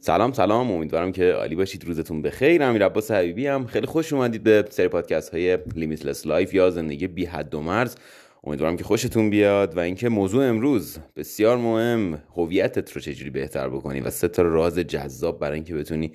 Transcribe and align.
سلام 0.00 0.32
سلام. 0.32 0.70
امیدوارم 0.70 1.12
که 1.12 1.32
عالی 1.32 1.54
باشید. 1.54 1.84
روزتون 1.84 2.22
بخیر. 2.22 2.62
امیر 2.62 2.84
عباس 2.84 3.10
حبیبی‌ام. 3.10 3.66
خیلی 3.66 3.86
خوش 3.86 4.12
اومدید 4.12 4.42
به 4.42 4.64
سری 4.70 4.88
پادکست 4.88 5.34
های 5.34 5.58
Limitless 5.76 6.26
Life 6.26 6.54
یا 6.54 6.70
زندگی 6.70 7.06
بی 7.06 7.24
حد 7.24 7.54
و 7.54 7.60
مرز. 7.60 7.96
امیدوارم 8.44 8.76
که 8.76 8.84
خوشتون 8.84 9.30
بیاد 9.30 9.76
و 9.76 9.80
اینکه 9.80 10.08
موضوع 10.08 10.44
امروز 10.44 10.98
بسیار 11.16 11.56
مهم. 11.56 12.22
هویتت 12.36 12.92
رو 12.92 13.00
چجوری 13.00 13.30
بهتر 13.30 13.68
بکنی 13.68 14.00
و 14.00 14.10
سه 14.10 14.28
تا 14.28 14.42
راز 14.42 14.78
جذاب 14.78 15.40
برای 15.40 15.54
اینکه 15.54 15.74
بتونی 15.74 16.12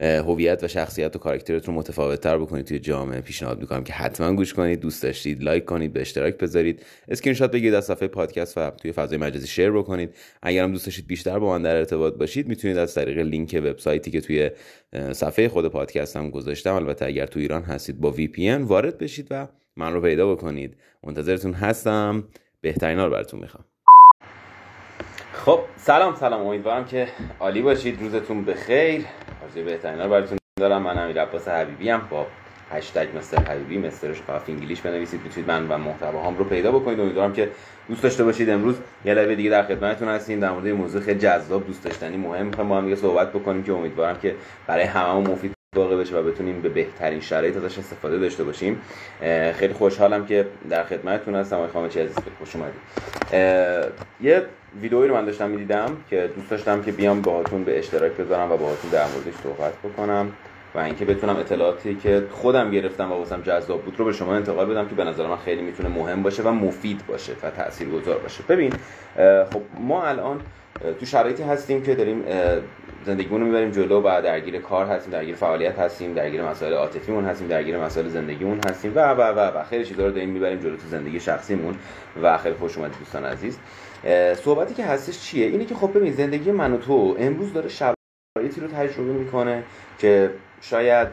هویت 0.00 0.64
و 0.64 0.68
شخصیت 0.68 1.16
و 1.16 1.18
کاراکترت 1.18 1.68
رو 1.68 1.74
متفاوت 1.74 2.20
تر 2.20 2.38
بکنید 2.38 2.66
توی 2.66 2.78
جامعه. 2.78 3.20
پیشنهاد 3.20 3.60
می‌کنم 3.60 3.84
که 3.84 3.92
حتما 3.92 4.32
گوش 4.32 4.54
کنید 4.54 4.80
دوست 4.80 5.02
داشتید 5.02 5.42
لایک 5.42 5.64
کنید 5.64 5.92
به 5.92 6.00
اشتراک 6.00 6.38
بذارید. 6.38 6.82
اسکرین 7.08 7.34
شات 7.34 7.50
بگیرید 7.50 7.74
از 7.74 7.84
صفحه 7.84 8.08
پادکست 8.08 8.58
و 8.58 8.70
توی 8.70 8.92
فضای 8.92 9.18
مجازی 9.18 9.46
share 9.46 9.70
بکنید. 9.70 10.14
اگرم 10.42 10.72
دوست 10.72 10.86
داشتید 10.86 11.06
بیشتر 11.06 11.38
با 11.38 11.50
من 11.50 11.62
در 11.62 11.76
ارتباط 11.76 12.14
باشید 12.14 12.48
می‌تونید 12.48 12.78
از 12.78 12.94
طریق 12.94 13.18
لینک 13.18 13.60
وبسایتی 13.64 14.10
که 14.10 14.20
توی 14.20 14.50
صفحه 15.12 15.48
خود 15.48 15.68
پادکست 15.68 16.16
هم 16.16 16.30
گذاشتم 16.30 16.74
البته 16.74 17.06
اگر 17.06 17.26
تو 17.26 17.40
ایران 17.40 17.62
هستید 17.62 18.00
با 18.00 18.14
VPN 18.16 18.60
وارد 18.60 18.98
بشید 18.98 19.26
و 19.30 19.48
من 19.76 19.92
رو 19.92 20.00
پیدا 20.00 20.34
بکنید. 20.34 20.76
منتظرتون 21.04 21.52
هستم. 21.52 22.24
بهترین 22.60 22.98
رو 22.98 23.10
براتون 23.10 23.40
می‌خوام. 23.40 23.64
خب 25.32 25.60
سلام 25.76 26.14
سلام. 26.14 26.46
امیدوارم 26.46 26.84
که 26.84 27.08
عالی 27.40 27.62
باشید. 27.62 28.00
روزتون 28.00 28.44
بخیر. 28.44 29.04
آرزوی 29.52 29.72
بهترین 29.72 30.00
رو 30.00 30.08
براتون 30.08 30.38
دارم. 30.60 30.82
من 30.82 30.98
امیر 30.98 31.22
عباس 31.22 31.48
حبیبی 31.48 31.90
ام. 31.90 32.08
با 32.10 32.26
هشتگ 32.70 33.06
مستر 33.16 33.42
حبیبی 33.42 33.78
مسترش 33.78 34.20
فقط 34.20 34.48
انگلیش 34.48 34.80
بنویسید. 34.80 35.20
می‌تونید 35.24 35.50
من 35.50 35.68
و 35.68 35.78
محتواهام 35.78 36.38
رو 36.38 36.44
پیدا 36.44 36.72
بکنید. 36.72 37.00
امیدوارم 37.00 37.32
که 37.32 37.48
دوست 37.88 38.02
داشته 38.02 38.24
باشید. 38.24 38.50
امروز 38.50 38.76
یه 39.04 39.14
live 39.14 39.34
دیگه 39.34 39.50
در 39.50 39.62
خدمتتون 39.62 40.08
هستیم. 40.08 40.40
در 40.40 40.50
مورد 40.50 40.68
موضوع 40.68 41.00
خیلی 41.00 41.18
جذاب 41.18 41.66
دوست 41.66 41.84
داشتنی 41.84 42.16
مهم. 42.16 42.46
می‌خوام 42.46 42.68
با 42.68 42.78
هم 42.78 42.84
دیگه 42.84 42.96
صحبت 42.96 43.32
بکنیم 43.32 43.62
که 43.62 43.72
امیدوارم 43.72 44.18
که 44.18 44.34
برای 44.66 44.84
هممون 44.84 45.30
مفید 45.30 45.52
واقع 45.76 45.96
بشه 45.96 46.16
و 46.16 46.22
بتونیم 46.22 46.62
به 46.62 46.68
بهترین 46.68 47.20
شرایط 47.20 47.56
ازش 47.56 47.78
استفاده 47.78 48.18
داشته 48.18 48.44
باشیم. 48.44 48.80
خیلی 49.54 49.74
خوشحالم 49.74 50.26
که 50.26 50.46
در 50.70 50.84
خدمتتون 50.84 51.34
هستم. 51.34 51.56
آقای 51.56 51.68
خامچی 51.68 52.00
عزیز 52.00 52.16
خوش 52.38 52.56
اومدید. 52.56 52.80
یه 54.20 54.42
ویدئویی 54.80 55.08
رو 55.08 55.14
من 55.14 55.24
داشتم 55.24 55.50
می‌دیدم 55.50 55.96
که 56.10 56.30
دوست 56.36 56.50
داشتم 56.50 56.82
که 56.82 56.92
بیام 56.92 57.22
باهاتون 57.22 57.64
به 57.64 57.78
اشتراک 57.78 58.12
بذارم 58.12 58.52
و 58.52 58.56
باهاتون 58.56 58.90
در 58.90 59.06
موردش 59.06 59.34
صحبت 59.42 59.72
بکنم 59.84 60.32
و 60.74 60.78
اینکه 60.78 61.04
بتونم 61.04 61.36
اطلاعاتی 61.36 61.94
که 61.94 62.26
خودم 62.30 62.70
گرفتم 62.70 63.12
و 63.12 63.14
واسم 63.14 63.42
جذاب 63.42 63.82
بود 63.82 63.98
رو 63.98 64.04
به 64.04 64.12
شما 64.12 64.34
انتقال 64.34 64.66
بدم 64.66 64.88
که 64.88 64.94
به 64.94 65.04
نظر 65.04 65.26
من 65.26 65.36
خیلی 65.36 65.62
می‌تونه 65.62 65.88
مهم 65.88 66.22
باشه 66.22 66.42
و 66.42 66.48
مفید 66.48 67.06
باشه 67.06 67.32
و 67.42 67.50
تاثیرگذار 67.50 68.18
باشه. 68.18 68.42
ببین 68.48 68.72
خب 69.52 69.62
ما 69.80 70.04
الان 70.04 70.40
تو 71.00 71.06
شرایطی 71.06 71.42
هستیم 71.42 71.82
که 71.82 71.94
داریم 71.94 72.24
زندگیمون 73.06 73.40
رو 73.40 73.46
می‌بریم 73.46 73.70
جلو 73.70 74.00
و 74.00 74.22
درگیر 74.24 74.58
کار 74.58 74.86
هستیم 74.86 75.12
درگیر 75.12 75.34
فعالیت 75.34 75.78
هستیم 75.78 76.14
درگیر 76.14 76.42
مسائل 76.42 76.72
عاطفیمون 76.72 77.24
هستیم 77.24 77.48
درگیر 77.48 77.78
مسائل 77.78 78.08
زندگیمون 78.08 78.60
هستیم 78.68 78.92
و 78.94 78.98
و 78.98 79.20
و 79.20 79.58
و 79.58 79.64
خیلی 79.64 79.84
چیزا 79.84 80.06
رو 80.06 80.12
داریم 80.12 80.28
می‌بریم 80.28 80.58
جلو 80.58 80.76
تو 80.76 80.88
زندگی 80.90 81.20
شخصیمون 81.20 81.74
و 82.22 82.38
خیلی 82.38 82.54
خوش 82.54 82.78
اومدید 82.78 82.98
دوستان 82.98 83.24
عزیز. 83.24 83.58
صحبتی 84.44 84.74
که 84.74 84.84
هستش 84.84 85.20
چیه؟ 85.20 85.46
اینه 85.46 85.64
که 85.64 85.74
خب 85.74 85.98
ببین 85.98 86.12
زندگی 86.12 86.50
من 86.52 86.72
و 86.72 86.78
تو 86.78 87.16
امروز 87.18 87.52
داره 87.52 87.68
شرایطی 87.68 88.60
رو 88.60 88.68
تجربه 88.68 89.12
می‌کنه 89.12 89.62
که 89.98 90.30
شاید 90.60 91.08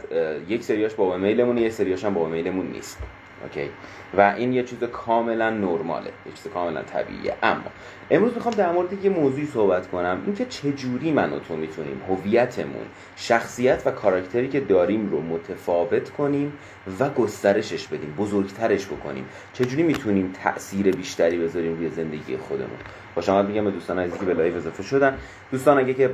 یک 0.48 0.64
سریاش 0.64 0.94
با 0.94 1.18
میلمون 1.18 1.58
یک 1.58 1.72
سریاش 1.72 2.06
هم 2.06 2.14
با 2.14 2.26
میلمون 2.26 2.68
نیست. 2.68 2.98
Okay. 3.44 3.70
و 4.18 4.22
این 4.38 4.54
یه 4.54 4.64
چیز 4.64 4.80
کاملا 4.84 5.50
نرماله 5.50 6.12
یه 6.26 6.32
چیز 6.36 6.52
کاملا 6.54 6.82
طبیعیه. 6.82 7.34
اما 7.44 7.64
امروز 8.12 8.34
می‌خوام 8.36 8.54
در 8.54 8.72
مورد 8.72 9.06
یه 9.06 9.10
موضوعی 9.10 9.46
صحبت 9.46 9.88
کنم 9.88 10.22
اینکه 10.26 10.46
چجوری 10.46 11.12
من 11.12 11.34
و 11.34 11.40
تو 11.40 11.56
می‌تونیم 11.56 12.02
هویتمون 12.10 12.86
شخصیت 13.16 13.82
و 13.86 13.92
کاراکتری 13.92 14.48
که 14.48 14.60
داریم 14.60 15.10
رو 15.10 15.22
متفاوت 15.22 16.10
کنیم 16.10 16.54
و 17.00 17.10
گسترشش 17.10 17.88
بدیم 17.88 18.14
بزرگترش 18.18 18.86
بکنیم. 18.86 19.26
چجوری 19.54 19.84
می‌تونیم 19.84 20.34
تاثیر 20.44 20.96
بیشتری 20.96 21.38
بذاریم 21.38 21.78
روی 21.78 21.90
زندگی 21.90 22.38
خودمون؟ 22.38 22.78
خوش 23.14 23.30
آمد 23.30 23.48
میگم 23.48 23.66
به 23.66 23.72
دوستان 23.72 24.00
عزیزی 24.00 24.20
که 24.20 24.26
به 24.26 24.34
live 24.34 24.56
اضافه 24.56 24.84
شدن. 24.84 25.18
دوستان 25.52 25.78
اگه 25.78 25.94
که 25.94 26.10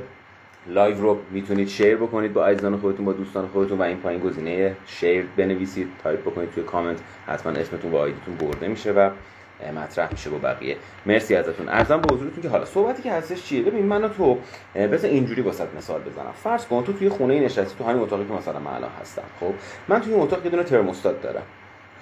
live 0.68 1.00
رو 1.00 1.18
می‌تونید 1.30 1.68
share 1.68 1.96
بکنید 1.96 2.32
با 2.32 2.46
عزیزان 2.46 2.76
خودتون 2.76 3.04
با 3.04 3.12
دوستان 3.12 3.48
خودتون 3.48 3.78
و 3.78 3.82
این 3.82 3.96
پایین 3.96 4.20
گزینه 4.20 4.76
share 4.86 5.26
بنویسید 5.36 5.88
تایپ 6.02 6.20
بکنید 6.20 6.50
توی 6.50 6.62
کامنت. 6.62 6.98
حتما 7.26 7.52
اسمتون 7.52 7.92
و 7.92 7.96
آیدیتون 7.96 8.34
برده 8.34 8.68
میشه 8.68 8.92
و 8.92 9.10
مطرح 9.76 10.08
میشه 10.12 10.30
با 10.30 10.38
بقیه. 10.38 10.76
مرسی 11.06 11.34
ازتون. 11.34 11.68
ارزم 11.68 12.00
به 12.00 12.14
حضورتون 12.14 12.42
که 12.42 12.48
حالا 12.48 12.64
صحبتی 12.64 13.02
که 13.02 13.12
هستش 13.12 13.44
چیه؟ 13.44 13.62
ببین 13.62 13.86
من 13.86 14.10
تو 14.10 14.38
بذار 14.74 15.10
اینجوری 15.10 15.42
واسط 15.42 15.68
مثال 15.76 16.00
بزنم. 16.00 16.32
فرض 16.42 16.66
کن 16.66 16.84
تو 16.84 16.92
توی 16.92 17.08
خونه 17.08 17.40
نشستی 17.40 17.74
تو 17.78 17.84
همین 17.84 18.02
اتاقی 18.02 18.24
که 18.24 18.32
مثلا 18.32 18.58
من 18.58 18.74
الان 18.74 18.90
هستم 19.00 19.22
خب؟ 19.40 19.52
من 19.88 20.00
توی 20.00 20.12
این 20.12 20.22
اتاق 20.22 20.44
یه 20.44 20.50
دونه 20.50 20.62
ترموستات 20.62 21.22
دارم 21.22 21.42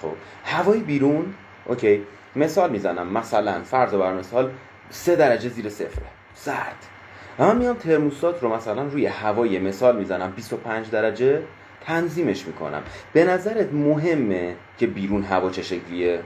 خب؟ 0.03 0.13
هوای 0.45 0.81
بیرون 0.81 1.35
اوکی. 1.67 2.03
مثال 2.37 2.71
می‌زنم. 2.71 3.13
مثلا 3.13 3.61
فرض 3.65 3.95
بر 3.95 4.13
مثال 4.13 4.51
سه 4.91 5.17
درجه 5.17 5.49
زیر 5.49 5.69
صفره. 5.69 6.07
سرد. 6.35 6.94
و 7.39 7.47
من 7.47 7.57
میام 7.57 7.77
ترموستات 7.77 8.43
رو 8.43 8.55
مثلا 8.55 8.83
روی 8.83 9.07
هوای 9.07 9.59
مثال 9.59 9.97
می‌زنم 9.97 10.31
25 10.31 10.91
درجه 10.91 11.43
تنظیمش 11.81 12.47
می‌کنم. 12.47 12.83
به 13.13 13.25
نظرت 13.25 13.73
مهمه 13.73 14.55
که 14.79 14.87
بیرون 14.87 15.23
هوا 15.23 15.51
چه 15.51 15.63
شکلیه؟ 15.63 16.21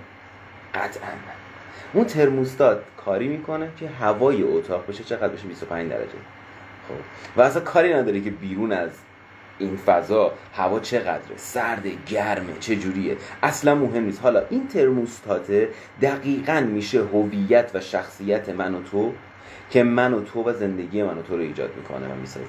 قطعا. 0.75 1.09
اون 1.93 2.05
ترموستات 2.05 2.83
کاری 3.05 3.29
می‌کنه 3.29 3.69
که 3.81 3.89
هوای 3.89 4.43
اتاق 4.43 4.87
بشه 4.87 5.05
چقدر 5.05 5.29
بشه 5.29 5.47
25 5.47 5.91
درجه. 5.91 6.09
خب. 6.89 6.95
و 7.37 7.43
اصلا 7.43 7.63
کاری 7.63 7.95
نداره 7.95 8.21
که 8.21 8.31
بیرون 8.31 8.73
از 8.73 8.91
این 9.59 9.77
فضا 9.87 10.33
هوا 10.55 10.81
چقدره 10.81 11.37
سرد 11.37 11.87
گرمه 12.07 12.53
چه 12.61 12.77
جوریه. 12.77 13.17
اصلا 13.43 13.75
مهم 13.75 14.05
نیست. 14.05 14.23
حالا 14.23 14.43
این 14.51 14.69
ترموستات 14.69 15.69
دقیقا 16.03 16.61
میشه 16.61 17.03
هویت 17.05 17.71
و 17.75 17.81
شخصیت 17.81 18.49
من 18.49 18.75
و 18.75 18.83
تو 18.83 19.13
که 19.71 19.83
من 19.83 20.15
و 20.15 20.21
تو 20.21 20.43
و 20.43 20.53
زندگی 20.53 21.03
من 21.03 21.19
و 21.19 21.23
تو 21.23 21.37
رو 21.37 21.43
ایجاد 21.43 21.71
می‌کنه 21.77 22.07
و 22.07 22.15
می‌سازه. 22.21 22.47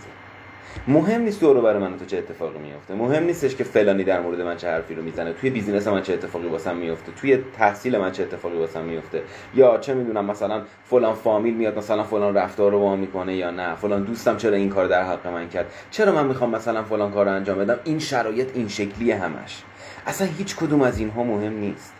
مهم 0.88 1.22
نیست 1.22 1.42
دور 1.42 1.62
برای 1.62 1.82
من 1.82 1.94
و 1.94 1.98
تو 1.98 2.06
چه 2.06 2.18
اتفاقی 2.18 2.60
میفته 2.60 2.94
مهم 2.94 3.24
نیستش 3.24 3.56
که 3.56 3.64
فلانی 3.64 4.04
در 4.04 4.22
مورد 4.22 4.42
من 4.42 4.58
چه 4.58 4.68
حرفی 4.68 4.96
رو 4.96 5.04
می‌زنه. 5.04 5.34
توی 5.34 5.50
بیزینس 5.50 5.88
من 5.88 6.02
چه 6.02 6.14
اتفاقی 6.14 6.48
واسم 6.48 6.76
میفته 6.76 7.12
توی 7.12 7.38
تحصیل 7.58 7.98
من 7.98 8.12
چه 8.12 8.24
اتفاقی 8.24 8.58
واسم 8.58 8.84
میفته 8.84 9.22
یا 9.56 9.78
چه 9.78 9.94
می‌دونم 9.94 10.26
مثلا 10.26 10.62
فلان 10.84 11.14
فامیل 11.14 11.54
میاد 11.54 11.78
مثلا 11.78 12.04
فلان 12.04 12.36
رفتار 12.36 12.72
رو 12.72 12.80
با 12.80 12.96
می‌کنه 12.96 13.36
یا 13.36 13.52
نه. 13.52 13.76
فلان 13.76 14.04
دوستم 14.04 14.38
چرا 14.38 14.56
این 14.56 14.70
کار 14.70 14.88
در 14.88 15.04
حق 15.04 15.28
من 15.28 15.50
کرد؟ 15.50 15.66
چرا 15.92 16.12
من 16.12 16.28
می‌خوام 16.28 16.50
مثلا 16.50 16.84
فلان 16.84 17.12
کار 17.12 17.26
رو 17.26 17.32
انجام 17.32 17.58
بدم؟ 17.58 17.80
این 17.84 18.00
شرایط 18.00 18.48
این 18.54 18.68
شکلی 18.68 19.12
همش. 19.12 19.64
اصلا 20.08 20.28
هیچ 20.38 20.56
کدوم 20.56 20.82
از 20.82 21.00
اینها 21.00 21.24
مهم 21.24 21.54
نیست. 21.54 21.94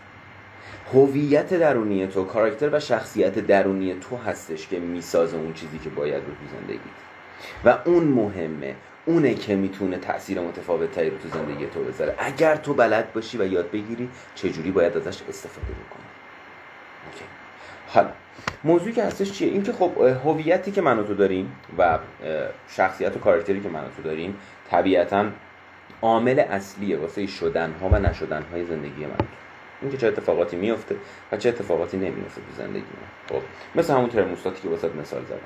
هویت 0.92 1.54
درونی 1.54 2.06
تو 2.06 2.24
کاراکتر 2.24 2.68
و 2.72 2.80
شخصیت 2.80 3.38
درونی 3.38 3.94
تو 3.94 4.16
هستش 4.16 4.68
که 4.68 4.78
می‌سازه 4.78 5.36
اون 5.36 5.52
چیزی 5.52 5.78
که 5.78 5.90
باید 5.90 6.22
رو 6.26 6.32
تو 6.34 6.56
زندگی 6.60 6.90
و 7.64 7.78
اون 7.84 8.04
مهمه 8.04 8.74
اونه 9.06 9.34
که 9.34 9.56
می‌تونه 9.56 9.96
تاثیر 9.96 10.40
متفاوت 10.40 10.92
تری 10.92 11.10
رو 11.10 11.18
تو 11.18 11.28
زندگی 11.28 11.66
تو 11.66 11.84
بذاره. 11.84 12.14
اگر 12.18 12.56
تو 12.56 12.74
بلد 12.74 13.12
باشی 13.12 13.38
و 13.38 13.52
یاد 13.52 13.70
بگیری 13.70 14.08
چجوری 14.34 14.70
باید 14.70 14.96
ازش 14.96 15.22
استفاده 15.28 15.66
بکنی؟ 15.66 16.04
اوکی. 17.06 17.24
حالا 17.88 18.10
موضوعی 18.64 18.92
که 18.92 19.04
هستش 19.04 19.32
چیه؟ 19.32 19.48
اینکه 19.52 19.72
خب 19.72 20.00
هویتی 20.24 20.70
که 20.70 20.82
من 20.82 21.04
تو 21.06 21.14
داریم 21.14 21.52
و 21.78 21.98
شخصیت 22.68 23.16
و 23.16 23.18
کاراکتری 23.18 23.60
که 23.60 23.68
من 23.68 23.82
تو 23.96 24.02
داریم 24.02 24.36
طبیعتا 24.70 25.26
عامل 26.02 26.38
اصلیه 26.38 26.96
واسه 26.96 27.26
شدن 27.26 27.72
ها 27.80 27.88
و 27.88 27.98
نشدن 27.98 28.42
های 28.52 28.66
زندگی 28.66 29.06
من. 29.06 29.26
اینکه 29.82 29.96
چه 29.96 30.06
اتفاقاتی 30.06 30.56
میفته 30.56 30.96
و 31.32 31.36
چه 31.36 31.48
اتفاقاتی 31.48 31.96
نمیفته 31.96 32.40
تو 32.40 32.62
زندگی 32.62 32.80
من 32.80 33.36
خب 33.38 33.42
مثل 33.74 33.94
همون 33.94 34.08
ترموستاتی 34.08 34.62
که 34.62 34.68
واسه 34.68 34.90
مثال 35.00 35.24
زدم. 35.24 35.38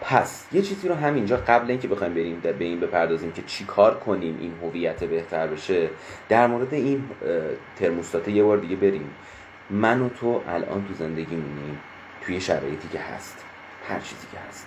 پس 0.00 0.46
یه 0.52 0.62
چیزی 0.62 0.88
رو 0.88 0.94
همینجا 0.94 1.36
قبل 1.36 1.70
اینکه 1.70 1.88
بخوایم 1.88 2.14
بریم 2.14 2.40
به 2.40 2.64
این 2.64 2.80
بپردازیم 2.80 3.32
که 3.32 3.42
چی 3.42 3.64
کار 3.64 3.98
کنیم 3.98 4.38
این 4.40 4.52
هویت 4.62 5.04
بهتر 5.04 5.46
بشه 5.46 5.90
در 6.28 6.46
مورد 6.46 6.74
این 6.74 7.04
ترموستات 7.76 8.28
یه 8.28 8.42
بار 8.42 8.58
دیگه 8.58 8.76
بریم. 8.76 9.10
من 9.70 10.02
و 10.02 10.08
تو 10.08 10.42
الان 10.48 10.84
تو 10.88 10.94
زندگی 10.94 11.36
مونیم 11.36 11.80
توی 12.20 12.40
شرایطی 12.40 12.88
که 12.88 12.98
هست. 12.98 13.44
هر 13.88 14.00
چیزی 14.00 14.26
که 14.32 14.38
هست. 14.48 14.66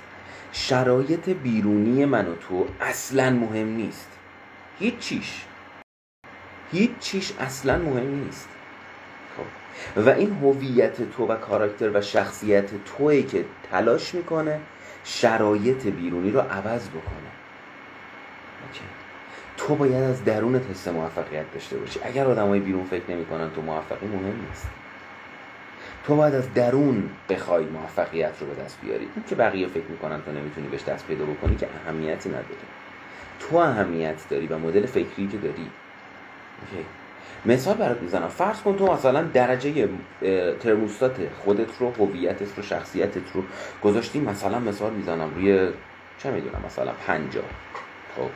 شرایط 0.52 1.30
بیرونی 1.30 2.06
من 2.06 2.28
و 2.28 2.36
تو 2.36 2.68
اصلا 2.82 3.30
مهم 3.30 3.68
نیست. 3.68 4.10
هیچ 4.80 4.98
چیش. 4.98 5.46
هیچ 6.72 6.92
چیش 7.00 7.34
اصلا 7.40 7.78
مهم 7.78 8.24
نیست. 8.24 8.50
و 9.96 10.10
این 10.10 10.38
هویت 10.42 11.12
تو 11.12 11.28
و 11.28 11.36
کاراکتر 11.36 11.92
و 11.94 12.02
شخصیت 12.02 12.70
توی 12.86 13.24
که 13.24 13.46
تلاش 13.72 14.16
می‌کنه 14.16 14.60
شرایط 15.04 15.88
بیرونی 15.88 16.32
رو 16.32 16.40
عوض 16.40 16.90
بکنه. 16.90 17.32
اوکی. 18.68 18.84
تو 19.58 19.76
باید 19.76 20.04
از 20.04 20.26
درونت 20.26 20.70
حس 20.70 20.88
موفقیت 20.88 21.54
داشته 21.54 21.78
باشی. 21.78 22.00
اگر 22.04 22.26
آدمای 22.26 22.60
بیرون 22.60 22.84
فکر 22.84 23.04
نمی‌کنن 23.10 23.52
تو 23.52 23.62
موفقی 23.62 24.08
مهم 24.08 24.46
نیست. 24.50 24.68
تو 26.04 26.16
باید 26.16 26.36
از 26.36 26.54
درون 26.54 27.10
بخوای 27.30 27.66
موفقیت 27.66 28.34
رو 28.42 28.48
به 28.48 28.64
دست 28.64 28.82
بیاری. 28.82 29.10
این 29.16 29.26
که 29.30 29.36
بقیه 29.36 29.68
فکر 29.68 29.86
می‌کنن 29.90 30.22
تو 30.22 30.32
نمی‌تونی 30.32 30.68
بهش 30.68 30.84
دست 30.84 31.08
پیدا 31.08 31.26
بکنی 31.26 31.56
که 31.56 31.68
اهمیتی 31.86 32.30
نداره. 32.30 32.46
تو 33.40 33.56
اهمیت 33.56 34.30
داری 34.30 34.48
و 34.48 34.58
مدل 34.58 34.86
فکری 34.86 35.28
که 35.28 35.38
داری. 35.38 35.70
اوکی. 36.62 36.86
مثال 37.46 37.76
برات 37.76 38.02
می‌زنم. 38.02 38.28
فرض 38.28 38.62
کن 38.62 38.78
تو 38.78 38.94
مثلا 38.94 39.24
درجه 39.24 39.90
ترموستات 40.60 41.16
خودت 41.46 41.78
رو 41.80 41.92
هویتت 41.92 42.58
رو 42.58 42.64
شخصیتت 42.64 43.32
رو 43.34 43.44
گذاشتی 43.84 44.20
مثلا 44.20 44.60
مثال 44.60 44.94
می‌زنم 44.94 45.32
روی 45.36 45.70
چه 46.24 46.32
می‌دونم 46.32 46.62
مثلا 46.66 46.92
پنجاه. 47.08 47.44
خب. 48.16 48.30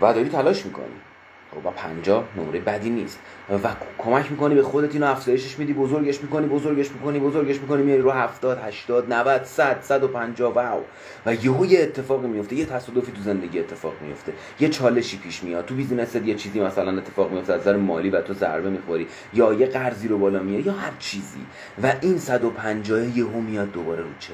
و 0.00 0.12
داری 0.12 0.28
تلاش 0.28 0.66
می‌کنی. 0.66 1.15
و 1.64 1.70
پنجاه 1.70 2.24
نمره 2.36 2.60
بدی 2.60 2.90
نیست. 2.90 3.18
و 3.64 3.68
کمک 3.98 4.30
می‌کنی 4.30 4.54
به 4.54 4.62
خودت 4.62 4.94
اینو 4.94 5.06
افزایشش 5.06 5.58
میدی 5.58 5.72
بزرگش 5.72 6.22
می‌کنی 6.22 6.46
بزرگش 6.46 6.90
می‌کنی 6.90 7.18
بزرگش 7.18 7.60
می‌کنی 7.60 7.82
میاری 7.82 8.02
رو 8.02 8.10
70 8.10 8.58
80 8.58 9.12
90 9.12 9.44
100 9.44 9.78
150 9.82 10.54
واو. 10.54 10.82
و 11.26 11.34
یهو 11.34 11.66
یه 11.66 11.82
اتفاقی 11.82 12.26
میفته 12.26 12.56
یه 12.56 12.66
تصادفی 12.66 13.12
تو 13.12 13.22
زندگی 13.22 13.58
اتفاق 13.58 13.92
میفته 14.00 14.32
یه 14.60 14.68
چالشی 14.68 15.18
پیش 15.18 15.42
میاد. 15.44 15.64
تو 15.64 15.74
بیزینست 15.74 16.16
یه 16.16 16.34
چیزی 16.34 16.60
مثلا 16.60 16.98
اتفاق 16.98 17.32
میفته 17.32 17.52
از 17.52 17.60
نظر 17.60 17.76
مالی 17.76 18.10
و 18.10 18.20
تو 18.20 18.34
ضربه 18.34 18.70
می‌خوری. 18.70 19.06
یا 19.34 19.52
یه 19.52 19.66
قرضی 19.66 20.08
رو 20.08 20.18
بالا 20.18 20.38
میاد 20.38 20.66
یا 20.66 20.72
هر 20.72 20.92
چیزی. 20.98 21.46
و 21.82 21.92
این 22.00 22.18
150 22.18 23.18
یهو 23.18 23.40
میاد 23.40 23.72
دوباره 23.72 24.00
رو 24.00 24.08
چه 24.18 24.32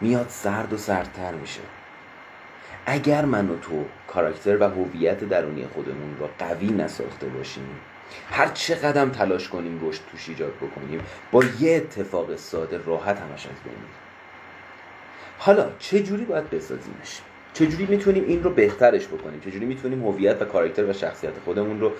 میاد 0.00 0.26
سرد 0.28 0.72
و 0.72 0.76
سردتر 0.76 1.32
میشه. 1.40 1.60
اگر 2.86 3.24
من 3.24 3.50
و 3.50 3.58
تو 3.58 3.84
کاراکتر 4.08 4.56
و 4.62 4.64
هویت 4.64 5.24
درونی 5.24 5.66
خودمون 5.74 6.16
رو 6.18 6.28
قوی 6.38 6.66
نساخته 6.66 7.26
باشیم 7.26 7.64
هر 8.30 8.48
چه 8.48 8.74
قدم 8.74 9.10
تلاش 9.10 9.48
کنیم 9.48 9.88
رشد 9.88 10.00
توش 10.10 10.28
ایجاد 10.28 10.52
بکنیم 10.56 11.00
با 11.32 11.44
یه 11.60 11.76
اتفاق 11.76 12.36
ساده 12.36 12.80
راحت 12.86 13.20
همش 13.20 13.46
از 13.46 13.62
بین 13.64 13.74
حالا 15.38 15.66
چه 15.78 16.02
جوری 16.02 16.24
باید 16.24 16.50
بسازیمش؟ 16.50 17.20
چجوری 17.54 17.86
می‌تونیم 17.86 18.24
این 18.24 18.42
رو 18.42 18.50
بهترش 18.50 19.06
بکنیم؟ 19.06 19.40
چجوری 19.40 19.66
می‌تونیم 19.66 20.06
هویت 20.06 20.42
و 20.42 20.44
کاراکتر 20.44 20.84
و 20.84 20.92
شخصیت 20.92 21.32
خودمون 21.44 21.80
رو 21.80 21.92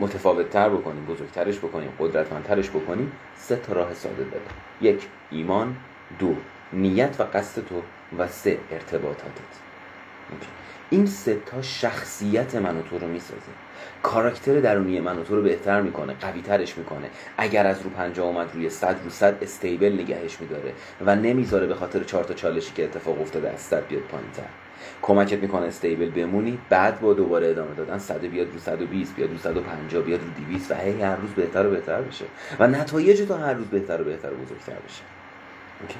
متفاوت 0.00 0.50
تر 0.50 0.68
بکنیم 0.68 1.04
بزرگترش 1.04 1.58
بکنیم 1.58 1.92
قدرتمندترش 1.98 2.70
بکنیم؟ 2.70 3.12
سه 3.36 3.56
تا 3.56 3.72
راه 3.72 3.94
ساده 3.94 4.24
داره 4.24 4.44
یک 4.80 5.06
ایمان. 5.30 5.76
دو 6.18 6.36
نیت 6.72 7.20
و 7.20 7.22
قصد 7.22 7.62
تو 7.66 7.82
و 8.18 8.28
سه 8.28 8.58
ارتباطاتت. 8.70 9.64
این 10.90 11.06
سه 11.06 11.38
تا 11.46 11.62
شخصیت 11.62 12.54
من 12.54 12.76
و 12.76 12.82
تو 12.82 12.98
رو 12.98 13.06
می‌سازه. 13.08 13.52
کاراکتر 14.02 14.60
درونی 14.60 15.00
من 15.00 15.18
و 15.18 15.24
تو 15.24 15.36
رو 15.36 15.42
بهتر 15.42 15.80
می‌کنه 15.80 16.14
قوی 16.20 16.42
ترش 16.42 16.78
می‌کنه. 16.78 17.10
اگر 17.36 17.66
از 17.66 17.82
رو 17.82 17.90
پنجاه 17.90 18.26
اومد 18.26 18.50
روی 18.54 18.70
صد 18.70 18.96
رو 19.04 19.10
صد 19.10 19.42
استیبل 19.42 19.92
نگهش 19.92 20.40
میداره 20.40 20.72
و 21.06 21.16
نمی‌ذاره 21.16 21.66
به 21.66 21.74
خاطر 21.74 22.04
چهار 22.04 22.24
تا 22.24 22.34
چالشی 22.34 22.72
که 22.74 22.84
اتفاق 22.84 23.20
افتاده 23.20 23.50
از 23.50 23.60
صد 23.60 23.86
بیاد 23.86 24.02
پایین 24.02 24.30
تر 24.30 24.42
کمکت 25.02 25.38
می‌کنه 25.38 25.66
stable 25.66 26.10
بمونی 26.10 26.58
بعد 26.68 27.00
با 27.00 27.14
دوباره 27.14 27.48
ادامه 27.48 27.74
دادن 27.74 27.98
صد 27.98 28.20
بیاد 28.20 28.52
رو 28.52 28.58
120 28.58 29.14
بیاد 29.14 29.30
رو 29.30 29.38
150 29.38 30.02
بیاد 30.02 30.20
رو 30.20 30.44
200 30.46 30.70
و 30.70 30.74
هی 30.74 31.02
هر 31.02 31.16
روز 31.16 31.30
بهتر 31.30 31.66
و 31.66 31.70
بهتر 31.70 32.02
بشه 32.02 32.24
و 32.58 32.66
نتایج 32.66 33.22
تو 33.22 33.34
هر 33.34 33.52
روز 33.52 33.66
بهتر 33.66 34.00
و 34.00 34.04
بهتر 34.04 34.32
و 34.32 34.36
بزرگتر 34.36 34.72
بشه 34.72 35.02
okay. 35.82 35.98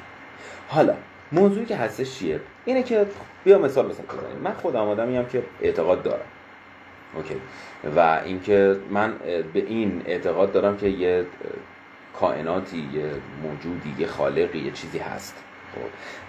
حالا 0.68 0.94
موضوعی 1.34 1.66
که 1.66 1.76
هستش 1.76 2.18
چیه؟ 2.18 2.40
اینه 2.64 2.82
که 2.82 3.06
بیا 3.44 3.58
مثال 3.58 3.86
مثلا 3.86 4.04
بزنیم. 4.06 4.38
من 4.44 4.52
خودم 4.52 4.88
آدمی 4.88 5.26
که 5.26 5.42
اعتقاد 5.62 6.02
دارم. 6.02 6.26
okay. 7.14 7.34
و 7.96 8.20
اینکه 8.24 8.76
من 8.90 9.14
به 9.52 9.60
این 9.66 10.02
اعتقاد 10.06 10.52
دارم 10.52 10.76
که 10.76 10.88
یه 10.88 11.26
کائناتی 12.20 12.88
یه 12.92 13.10
موجودی 13.42 13.94
یه 13.98 14.06
خالقی 14.06 14.58
یه 14.58 14.70
چیزی 14.70 14.98
هست. 14.98 15.34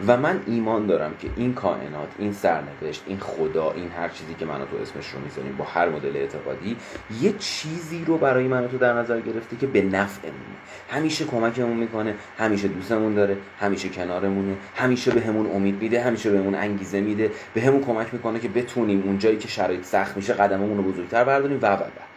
و 0.08 0.18
من 0.18 0.42
ایمان 0.48 0.86
دارم 0.86 1.14
که 1.20 1.30
این 1.36 1.54
کائنات 1.54 2.10
این 2.20 2.34
سرنوشت 2.34 3.04
این 3.08 3.20
خدا 3.20 3.72
این 3.72 3.90
هر 3.90 4.10
چیزی 4.10 4.34
که 4.34 4.46
من 4.46 4.58
تو 4.58 4.78
اسمش 4.82 5.10
رو 5.10 5.20
می‌ذاریم 5.20 5.56
با 5.58 5.66
هر 5.66 5.90
مدل 5.90 6.18
اعتقادی 6.18 6.78
یه 7.22 7.34
چیزی 7.40 8.06
رو 8.06 8.18
برای 8.18 8.48
من 8.48 8.68
تو 8.68 8.78
در 8.78 8.94
نظر 8.94 9.22
گرفته 9.22 9.56
که 9.56 9.68
به 9.68 9.82
نفعمونه 9.82 10.56
همیشه 10.90 11.26
کمکمون 11.26 11.78
می‌کنه 11.78 12.16
همیشه 12.38 12.68
دوستمون 12.68 13.14
داره 13.14 13.38
همیشه 13.60 13.90
کنارمونه 13.90 14.56
همیشه 14.76 15.12
به 15.12 15.22
همون 15.22 15.52
امید 15.52 15.82
میده 15.82 16.04
همیشه 16.04 16.32
به 16.32 16.40
همون 16.40 16.56
انگیزه 16.56 17.02
میده 17.02 17.32
به 17.54 17.62
همون 17.62 17.84
کمک 17.84 18.14
می‌کنه 18.14 18.40
که 18.40 18.48
بتونیم 18.48 19.04
اون 19.06 19.18
جایی 19.18 19.38
که 19.38 19.48
شرایط 19.48 19.84
سخت 19.84 20.18
میشه 20.18 20.34
قدممون 20.34 20.78
رو 20.78 20.84
بزرگتر 20.84 21.24
برداریم 21.24 21.60
و 21.62 21.66
و. 21.66 22.15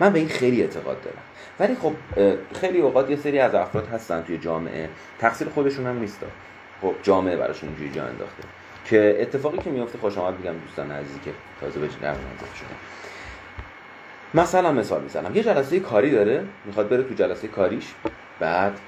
من 0.00 0.12
به 0.12 0.18
این 0.18 0.28
خیلی 0.28 0.62
اعتقاد 0.62 0.96
دارم. 1.02 1.22
ولی 1.60 1.74
خب 1.74 1.92
خیلی 2.60 2.80
اوقات 2.80 3.10
یه 3.10 3.16
سری 3.16 3.38
از 3.38 3.54
افراد 3.54 3.88
هستن 3.88 4.22
توی 4.22 4.38
جامعه. 4.38 4.88
تقصیر 5.18 5.48
خودشون 5.48 5.86
هم 5.86 5.98
نیست. 5.98 6.20
خب 6.82 6.94
جامعه 7.02 7.36
براشون 7.36 7.68
اینجوری 7.68 7.90
جا 7.90 8.04
انداخته. 8.04 8.42
که 8.84 9.16
اتفاقی 9.20 9.58
که 9.58 9.70
میفته 9.70 9.98
خوش 9.98 10.18
آمد 10.18 10.38
میگم 10.38 10.58
دوستان 10.58 10.90
عزیزی 10.90 11.20
که 11.24 11.30
تازه 11.60 11.80
به 11.80 11.88
جنر 11.88 12.14
شده 12.58 12.68
مثلا 14.34 14.72
مثال 14.72 15.02
می‌زنم. 15.02 15.36
یه 15.36 15.42
جلسه 15.42 15.80
کاری 15.80 16.10
داره. 16.10 16.44
می‌خواد 16.64 16.88
بره 16.88 17.02
تو 17.02 17.14
جلسه 17.14 17.48
کاریش. 17.48 17.94
بعد 18.40 18.78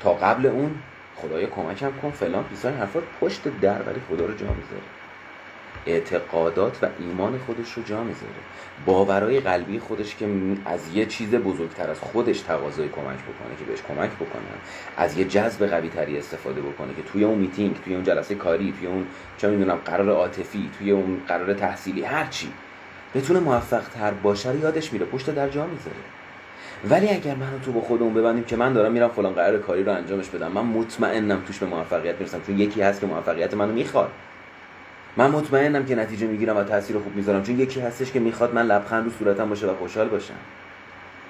تا 0.00 0.14
قبل 0.14 0.46
اون 0.46 0.74
خدایا 1.16 1.46
کمکم 1.46 1.92
کن 2.02 2.10
فلان 2.10 2.44
پیسان 2.44 2.74
حرفات 2.74 3.02
پشت 3.20 3.42
در 3.60 3.82
ولی 3.82 4.00
خدا 4.08 4.26
رو 4.26 4.34
جا 4.34 4.46
می‌ذاره. 4.46 5.01
اعتقادات 5.86 6.78
و 6.82 6.86
ایمان 6.98 7.38
خودش 7.46 7.72
رو 7.72 7.82
جا 7.82 8.04
می‌ذاره. 8.04 8.32
باورای 8.86 9.40
قلبی 9.40 9.78
خودش 9.78 10.16
که 10.16 10.28
از 10.64 10.80
یه 10.94 11.06
چیز 11.06 11.30
بزرگتر 11.30 11.90
از 11.90 12.00
خودش 12.00 12.40
تقاضای 12.40 12.88
کمک 12.88 13.18
بکنه 13.18 13.56
که 13.58 13.64
بهش 13.64 13.82
کمک 13.88 14.10
بکنن 14.10 14.58
از 14.96 15.18
یه 15.18 15.24
جذب 15.24 15.66
قوی 15.66 15.88
تری 15.88 16.18
استفاده 16.18 16.60
بکنه 16.60 16.94
که 16.94 17.02
توی 17.02 17.24
اون 17.24 17.38
میتینگ 17.38 17.76
توی 17.84 17.94
اون 17.94 18.04
جلسه 18.04 18.34
کاری 18.34 18.74
توی 18.78 18.88
اون 18.88 19.06
چه 19.38 19.50
می‌دونم 19.50 19.78
قرار 19.84 20.10
عاطفی 20.10 20.70
توی 20.78 20.90
اون 20.90 21.20
قرار 21.28 21.54
تحصیلی 21.54 22.02
هر 22.02 22.26
چی 22.26 22.52
بتونه 23.14 23.40
موفق 23.40 23.88
تر 23.88 24.10
باشه 24.10 24.58
یادش 24.58 24.92
میره 24.92 25.06
پشت 25.06 25.30
در 25.30 25.48
جا 25.48 25.66
می‌ذاره. 25.66 25.96
ولی 26.90 27.08
اگر 27.08 27.34
منو 27.34 27.58
تو 27.64 27.72
با 27.72 27.80
خودمون 27.80 28.14
ببندیم 28.14 28.44
که 28.44 28.56
من 28.56 28.72
دارم 28.72 28.92
میرم 28.92 29.08
فلان 29.08 29.32
قرار 29.32 29.58
کاری 29.58 29.84
رو 29.84 29.92
انجامش 29.92 30.28
بدم 30.28 30.52
من 30.52 30.64
مطمئنم 30.64 31.42
توش 31.46 31.58
به 31.58 31.66
موفقیت 31.66 32.18
می‌رسم 32.18 32.40
چون 32.46 32.58
یکی 32.58 32.82
هست 32.82 33.00
که 33.00 33.06
موفقیت 33.06 33.54
منو 33.54 33.72
می‌خواد. 33.72 34.10
من 35.16 35.30
مطمئنم 35.30 35.84
که 35.86 35.94
نتیجه 35.94 36.26
می‌گیرم 36.26 36.56
و 36.56 36.64
تاثیر 36.64 36.98
خوب 36.98 37.16
می‌ذارم 37.16 37.42
چون 37.42 37.60
یکی 37.60 37.80
هستش 37.80 38.12
که 38.12 38.20
می‌خواد 38.20 38.54
من 38.54 38.66
لبخند 38.66 39.04
رو 39.04 39.10
صورتم 39.10 39.48
باشه 39.48 39.66
و 39.66 39.74
خوشحال 39.76 40.08
باشم. 40.08 40.34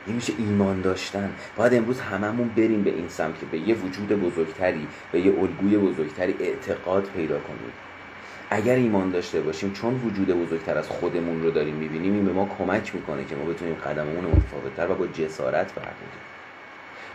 این 0.06 0.16
میشه 0.16 0.32
ایمان 0.38 0.80
داشتن. 0.80 1.30
باید 1.56 1.74
امروز 1.74 2.00
هممون 2.00 2.48
بریم 2.48 2.82
به 2.82 2.90
این 2.90 3.08
سمت 3.08 3.40
که 3.40 3.46
به 3.46 3.58
یه 3.58 3.74
وجود 3.74 4.08
بزرگتری 4.08 4.86
به 5.12 5.20
یه 5.20 5.38
الگوی 5.40 5.78
بزرگتری 5.78 6.34
اعتقاد 6.40 7.08
پیدا 7.16 7.38
کنیم. 7.38 7.72
اگر 8.50 8.74
ایمان 8.74 9.10
داشته 9.10 9.40
باشیم 9.40 9.72
چون 9.72 9.94
وجود 9.94 10.28
بزرگتر 10.28 10.78
از 10.78 10.88
خودمون 10.88 11.42
رو 11.42 11.50
داریم 11.50 11.74
می‌بینیم 11.74 12.14
این 12.14 12.24
به 12.24 12.32
ما 12.32 12.50
کمک 12.58 12.94
می‌کنه 12.94 13.24
که 13.24 13.36
ما 13.36 13.44
بتونیم 13.44 13.74
قدممون 13.74 14.24
متفاوتتر 14.24 14.90
و 14.90 14.94
با 14.94 15.06
جسارت 15.06 15.74
برداریم 15.74 16.22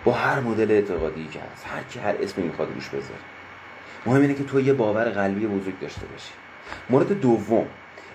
با 0.05 0.11
هر 0.11 0.39
مدل 0.39 0.71
اعتقادی 0.71 1.27
که 1.31 1.39
هست 1.39 1.67
هر 1.67 1.83
کی 1.83 1.99
هر 1.99 2.15
اسمی 2.21 2.43
می‌خواد 2.43 2.67
روش 2.75 2.89
بذاره. 2.89 3.19
مهم 4.05 4.21
اینه 4.21 4.33
که 4.33 4.43
تو 4.43 4.59
یه 4.59 4.73
باور 4.73 5.09
قلبی 5.09 5.47
بزرگ 5.47 5.79
داشته 5.79 6.05
باشی. 6.05 6.31
مورد 6.89 7.19
دوم 7.21 7.65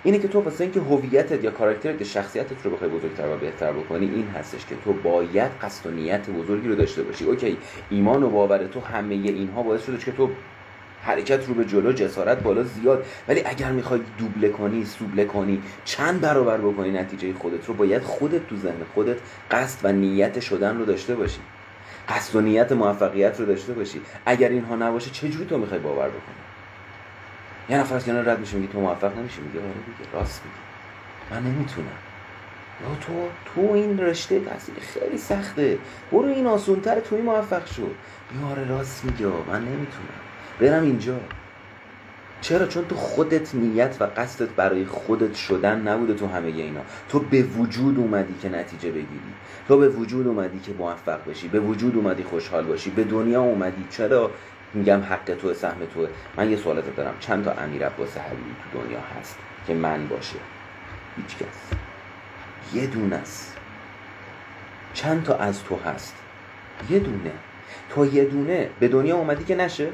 اینه 0.04 0.18
که 0.18 0.28
تو 0.28 0.40
واسه 0.40 0.64
اینکه 0.64 0.80
هویتت 0.80 1.44
یا 1.44 1.50
کاراکترت 1.50 2.00
یا 2.00 2.06
شخصیتت 2.06 2.64
رو 2.64 2.70
بخوای 2.70 2.90
بزرگتر 2.90 3.34
و 3.34 3.36
بهتر 3.36 3.72
بکنی 3.72 4.06
این 4.06 4.26
هستش 4.28 4.66
که 4.66 4.76
تو 4.84 4.92
باید 4.92 5.50
قصد 5.62 5.86
و 5.86 5.90
نیت 5.90 6.30
بزرگی 6.30 6.68
رو 6.68 6.74
داشته 6.74 7.02
باشی. 7.02 7.24
اوکی 7.24 7.56
ایمان 7.90 8.22
و 8.22 8.30
باور 8.30 8.66
تو 8.66 8.80
همه 8.80 9.14
اینها 9.14 9.62
باعث 9.62 9.86
شده 9.86 9.98
که 9.98 10.12
تو 10.12 10.30
حرکت 11.02 11.48
رو 11.48 11.54
به 11.54 11.64
جلو 11.64 11.92
جسارت 11.92 12.42
بالا 12.42 12.62
زیاد. 12.62 13.06
ولی 13.28 13.42
اگر 13.44 13.72
می‌خوای 13.72 14.00
دوبله 14.18 14.48
کنی 14.48 14.84
سوبله 14.84 15.24
کنی 15.24 15.62
چند 15.84 16.20
برابر 16.20 16.58
بکنی 16.58 16.90
نتیجه 16.90 17.34
خودت 17.34 17.66
رو 17.66 17.74
باید 17.74 18.02
خودت 18.02 18.46
تو 18.46 18.56
ذهن 18.56 18.84
خودت 18.94 19.16
قصد 19.50 19.84
و 19.84 19.92
نیت 19.92 20.40
شدن 20.40 20.78
رو 20.78 20.84
داشته 20.84 21.14
باشی. 21.14 21.40
قصد 22.08 22.36
و 22.36 22.40
نیت 22.40 22.72
موفقیت 22.72 23.40
رو 23.40 23.46
داشته 23.46 23.72
باشی. 23.72 24.00
اگر 24.26 24.48
اینها 24.48 24.76
نباشه 24.76 25.10
چجوری 25.10 25.46
تو 25.46 25.58
می‌خوای 25.58 25.80
باور 25.80 26.08
بکنی؟ 26.08 26.51
یه 27.68 27.78
نفر 27.78 27.94
از 27.94 28.04
کنار 28.04 28.24
رد 28.24 28.40
میشه 28.40 28.56
میگه 28.56 28.72
تو 28.72 28.80
موفق 28.80 29.18
نمیشی؟ 29.18 29.40
میگه 29.40 29.58
آره 29.58 29.68
دیگه 29.72 30.10
راست 30.12 30.42
میگه. 30.44 30.56
من 31.30 31.50
نمی‌تونم. 31.50 31.86
یا 32.82 32.96
تو 33.00 33.28
تو 33.54 33.72
این 33.74 33.98
رشته 33.98 34.40
تحصیل 34.40 34.74
خیلی 34.80 35.18
سخته. 35.18 35.78
برو 36.12 36.24
این 36.26 36.46
آسونتر 36.46 37.00
توی 37.00 37.20
موفق 37.20 37.66
شد 37.66 37.94
یا 38.40 38.46
آره 38.50 38.68
راست 38.68 39.04
میگه. 39.04 39.26
من 39.26 39.60
نمی‌تونم. 39.60 40.20
برم 40.60 40.82
اینجا. 40.82 41.20
چرا؟ 42.40 42.66
چون 42.66 42.84
تو 42.84 42.94
خودت 42.94 43.54
نیت 43.54 43.96
و 44.00 44.04
قصدت 44.16 44.48
برای 44.48 44.84
خودت 44.84 45.34
شدن 45.34 45.88
نبوده 45.88 46.14
تو 46.14 46.26
همه 46.26 46.46
اینا. 46.46 46.80
تو 47.08 47.18
به 47.18 47.42
وجود 47.42 47.98
اومدی 47.98 48.34
که 48.42 48.48
نتیجه 48.48 48.88
بگیری. 48.88 49.32
تو 49.68 49.78
به 49.78 49.88
وجود 49.88 50.26
اومدی 50.26 50.58
که 50.60 50.72
موفق 50.78 51.30
بشی. 51.30 51.48
به 51.48 51.60
وجود 51.60 51.96
اومدی 51.96 52.22
خوشحال 52.22 52.64
باشی. 52.64 52.90
به 52.90 53.04
دنیا 53.04 53.42
اومدی. 53.42 53.84
چرا؟ 53.90 54.30
میگم 54.74 55.00
حق 55.02 55.36
تو 55.40 55.54
سهم 55.54 55.86
تو. 55.94 56.06
من 56.36 56.50
یه 56.50 56.56
سوالت 56.56 56.96
دارم. 56.96 57.14
چند 57.20 57.44
تا 57.44 57.52
امیر 57.52 57.86
عباس 57.86 58.16
حبیبی 58.16 58.54
تو 58.72 58.82
دنیا 58.82 58.98
هست 59.20 59.38
که 59.66 59.74
من 59.74 60.06
باشه؟ 60.06 60.36
هیچ 61.16 61.36
کس. 61.36 61.78
یه 62.74 62.86
دونه 62.86 63.16
است. 63.16 63.56
چند 64.94 65.24
تا 65.24 65.36
از 65.36 65.64
تو 65.64 65.76
هست؟ 65.76 66.16
یه 66.90 66.98
دونه. 66.98 67.32
تو 67.90 68.14
یه 68.14 68.24
دونه 68.24 68.70
به 68.80 68.88
دنیا 68.88 69.16
اومدی 69.16 69.44
که 69.44 69.54
نشه؟ 69.54 69.88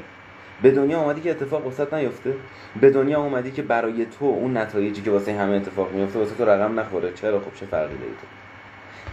به 0.61 0.71
دنیا 0.71 1.01
اومدی 1.01 1.21
که 1.21 1.31
اتفاق 1.31 1.67
وسط 1.67 1.93
نیفته؟ 1.93 2.33
به 2.81 2.89
دنیا 2.89 3.21
اومدی 3.21 3.51
که 3.51 3.61
برای 3.61 4.05
تو 4.05 4.25
اون 4.25 4.57
نتایجی 4.57 5.01
که 5.01 5.11
واسه 5.11 5.39
همه 5.39 5.55
اتفاق 5.55 5.91
میفته 5.91 6.19
واسه 6.19 6.35
تو 6.35 6.45
رقم 6.45 6.79
نخوره؟ 6.79 7.13
چرا؟ 7.13 7.39
خب 7.39 7.53
چه 7.55 7.65
فرقی 7.65 7.97
داره؟ 7.97 8.11
تو 8.11 8.38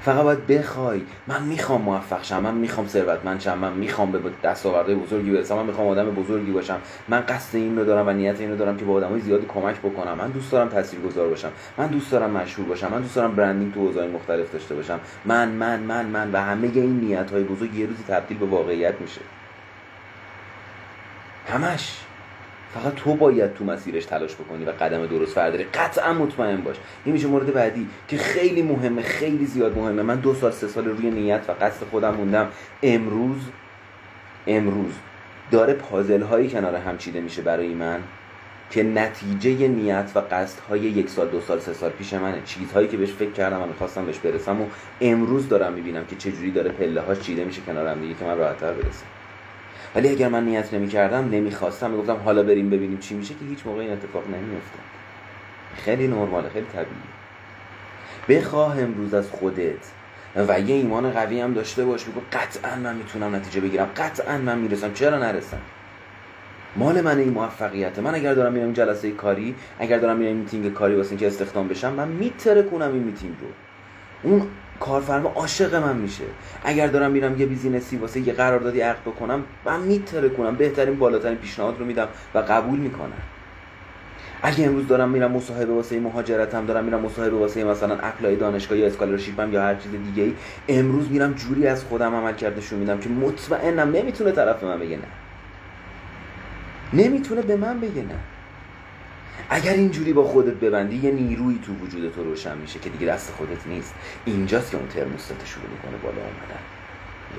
فقط 0.02 0.22
باید 0.22 0.46
بخوای. 0.46 1.02
من 1.26 1.42
می‌خوام 1.42 1.82
موفق 1.82 2.22
شم 2.22 2.42
من 2.42 2.54
می‌خوام 2.54 2.86
ثروتمند 2.86 3.40
شم 3.40 3.58
من 3.58 3.72
می‌خوام 3.72 4.12
به 4.12 4.20
دستاوردهای 4.42 4.94
بزرگی 4.94 5.30
برسم 5.30 5.56
من 5.56 5.66
می‌خوام 5.66 5.88
آدم 5.88 6.04
بزرگی 6.04 6.50
باشم. 6.50 6.78
من 7.08 7.20
قصد 7.20 7.56
این 7.56 7.78
رو 7.78 7.84
دارم 7.84 8.06
و 8.06 8.10
نیت 8.10 8.40
این 8.40 8.50
رو 8.50 8.56
دارم 8.56 8.76
که 8.76 8.84
با 8.84 8.92
آدمای 8.92 9.20
زیادی 9.20 9.46
کمک 9.46 9.78
بکنم. 9.78 10.14
من 10.18 10.28
دوست 10.28 10.52
دارم 10.52 10.68
تاثیرگذار 10.68 11.28
باشم. 11.28 11.50
من 11.78 11.86
دوست 11.86 12.10
دارم 12.10 12.30
مشهور 12.30 12.68
باشم. 12.68 12.92
من 12.92 13.00
دوست 13.00 13.14
دارم 13.16 13.34
برندینگ 13.34 13.74
تو 13.74 13.80
حوزه‌های 13.80 14.08
مختلف 14.08 14.52
داشته 14.52 14.74
باشم. 14.74 15.00
من 15.24 15.48
من 15.48 15.80
من 15.80 16.06
من 16.06 16.32
و 16.32 16.42
همه 16.42 16.70
این 16.74 17.00
نیت 17.00 17.30
های 17.30 17.44
بزرگ 17.44 17.74
یه 17.74 17.86
روزی 17.86 18.02
تبدیل 18.08 18.38
به 18.38 18.46
واقعیت 18.46 19.00
میشه. 19.00 19.20
همش. 21.48 22.05
فقط 22.76 22.94
تو 22.94 23.14
باید 23.14 23.54
تو 23.54 23.64
مسیرش 23.64 24.04
تلاش 24.04 24.34
بکنی 24.34 24.64
و 24.64 24.70
قدم 24.70 25.06
درست 25.06 25.34
فرداری. 25.34 25.64
قطعا 25.64 26.12
مطمئن 26.12 26.56
باش. 26.56 26.76
این 27.04 27.12
میشه 27.12 27.26
مورد 27.26 27.52
بعدی 27.52 27.88
که 28.08 28.16
خیلی 28.16 28.62
مهمه 28.62 29.02
خیلی 29.02 29.46
زیاد 29.46 29.78
مهمه. 29.78 30.02
من 30.02 30.16
دو 30.16 30.34
سال 30.34 30.50
سه 30.50 30.68
سال 30.68 30.84
روی 30.84 31.10
نیت 31.10 31.40
و 31.48 31.52
قصد 31.52 31.86
خودم 31.90 32.14
موندم. 32.14 32.48
امروز 32.82 33.40
امروز 34.46 34.92
داره 35.50 35.74
پازل 35.74 36.22
هایی 36.22 36.48
کنار 36.48 36.74
هم 36.74 36.98
چیده 36.98 37.20
میشه 37.20 37.42
برای 37.42 37.74
من 37.74 38.00
که 38.70 38.82
نتیجه 38.82 39.68
نیت 39.68 40.10
و 40.14 40.18
قصد 40.18 40.58
های 40.68 40.80
یک 40.80 41.08
سال 41.08 41.28
دو 41.28 41.40
سال 41.40 41.58
سه 41.58 41.72
سال 41.72 41.90
پیش 41.90 42.14
منه. 42.14 42.42
چیزهایی 42.44 42.88
که 42.88 42.96
بهش 42.96 43.12
فکر 43.12 43.30
کردم 43.30 43.62
و 43.62 43.66
می‌خواستم 43.66 44.06
بهش 44.06 44.18
برسم 44.18 44.60
و 44.60 44.66
امروز 45.00 45.48
دارم 45.48 45.72
می‌بینم 45.72 46.04
که 46.06 46.16
چجوری 46.16 46.50
داره 46.50 46.70
پله 46.70 47.00
هاش 47.00 47.20
چیده 47.20 47.44
میشه 47.44 47.60
کنار 47.66 47.86
هم 47.86 48.00
دیگه 48.00 48.14
که 48.14 48.24
من 48.24 48.38
راحتتر 48.38 48.72
برسم. 48.72 49.06
ولی 49.96 50.08
اگر 50.08 50.28
من 50.28 50.44
نیت 50.44 50.74
نمی 50.74 50.88
کردم 50.88 51.28
نمی‌خواستم. 51.30 51.90
می‌گفتم 51.90 52.16
حالا 52.24 52.42
بریم 52.42 52.70
ببینیم 52.70 52.98
چی 52.98 53.14
میشه 53.14 53.34
که 53.34 53.44
هیچ 53.48 53.58
موقع 53.66 53.80
این 53.80 53.92
اتفاق 53.92 54.24
نمیفته 54.26 54.78
خیلی 55.76 56.08
نرماله 56.08 56.48
خیلی 56.48 56.66
طبیعی 56.72 56.86
بخواه 58.28 58.80
امروز 58.80 59.14
از 59.14 59.30
خودت 59.30 59.90
و 60.48 60.60
یه 60.60 60.74
ایمان 60.74 61.10
قوی 61.10 61.40
هم 61.40 61.54
داشته 61.54 61.84
باش. 61.84 62.04
بگو 62.04 62.20
قطعا 62.32 62.76
من 62.76 62.96
می‌تونم 62.96 63.34
نتیجه 63.34 63.60
بگیرم. 63.60 63.88
قطعا 63.96 64.38
من 64.38 64.58
می‌رسم. 64.58 64.92
چرا 64.92 65.18
نرسم؟ 65.18 65.60
مال 66.76 67.00
من 67.00 67.18
این 67.18 67.28
موفقیته. 67.28 68.02
من 68.02 68.14
اگر 68.14 68.34
دارم 68.34 68.52
میرم 68.52 68.72
جلسه 68.72 69.10
کاری 69.10 69.54
اگر 69.78 69.98
دارم 69.98 70.16
میرم 70.16 70.36
میتینگ 70.36 70.72
کاری 70.72 70.94
واسه 70.94 71.10
اینکه 71.10 71.26
استخدام 71.26 71.68
بشم 71.68 71.92
من 71.92 72.08
می‌ترکونم 72.08 72.92
این 72.92 73.02
میتینگ 73.02 73.34
رو. 73.40 73.48
اون 74.30 74.46
کارفرما 74.80 75.32
عاشق 75.34 75.74
من 75.74 75.96
میشه. 75.96 76.24
اگر 76.64 76.86
دارم 76.86 77.10
میرم 77.10 77.40
یه 77.40 77.46
business 77.46 77.91
ی 77.91 77.96
واسه 77.96 78.28
یه 78.28 78.32
قراردادی 78.32 78.80
عقد 78.80 79.00
بکنم 79.00 79.44
من 79.64 79.80
می‌ترکونم 79.80 80.54
بهترین 80.54 80.98
بالاترین 80.98 81.36
پیشنهاد 81.36 81.78
رو 81.78 81.84
میدم 81.84 82.08
و 82.34 82.38
قبول 82.38 82.78
می‌کنم. 82.78 83.12
اگه 84.42 84.66
امروز 84.66 84.88
دارم 84.88 85.08
میرم 85.08 85.32
مصاحبه 85.32 85.72
واسه 85.72 86.00
مهاجرتم 86.00 86.66
دارم 86.66 86.84
میرم 86.84 87.00
مصاحبه 87.00 87.36
واسه 87.36 87.64
مثلا 87.64 87.98
اپلای 88.02 88.36
دانشگاه 88.36 88.78
یا 88.78 88.86
اسکالرشیپم 88.86 89.52
یا 89.52 89.62
هر 89.62 89.74
چیز 89.74 89.92
دیگه 89.92 90.22
ای 90.22 90.34
امروز 90.68 91.10
میرم 91.10 91.32
جوری 91.32 91.66
از 91.66 91.84
خودم 91.84 92.14
عمل 92.14 92.32
کردشون 92.32 92.78
میدم 92.78 92.98
که 92.98 93.08
مطمئنم 93.08 93.90
نمی‌تونه 93.90 94.32
طرف 94.32 94.64
من 94.64 94.78
بگه 94.78 94.96
نه. 94.96 95.02
نمی‌تونه 96.92 97.42
به 97.42 97.56
من 97.56 97.80
بگه 97.80 98.02
نه. 98.02 98.35
اگر 99.50 99.72
اینجوری 99.72 100.12
با 100.12 100.24
خودت 100.24 100.54
ببندی 100.54 100.96
یه 100.96 101.10
نیروی 101.10 101.58
تو 101.66 101.72
وجود 101.72 102.14
تو 102.14 102.24
روشن 102.24 102.58
میشه 102.58 102.78
که 102.78 102.90
دیگه 102.90 103.06
دست 103.06 103.32
خودت 103.32 103.66
نیست. 103.66 103.94
اینجاست 104.24 104.70
که 104.70 104.76
اون 104.76 104.88
ترموستات 104.88 105.46
شروع 105.46 105.66
می‌کنه 105.70 105.96
بالا 106.02 106.16
اومدن. 106.16 106.60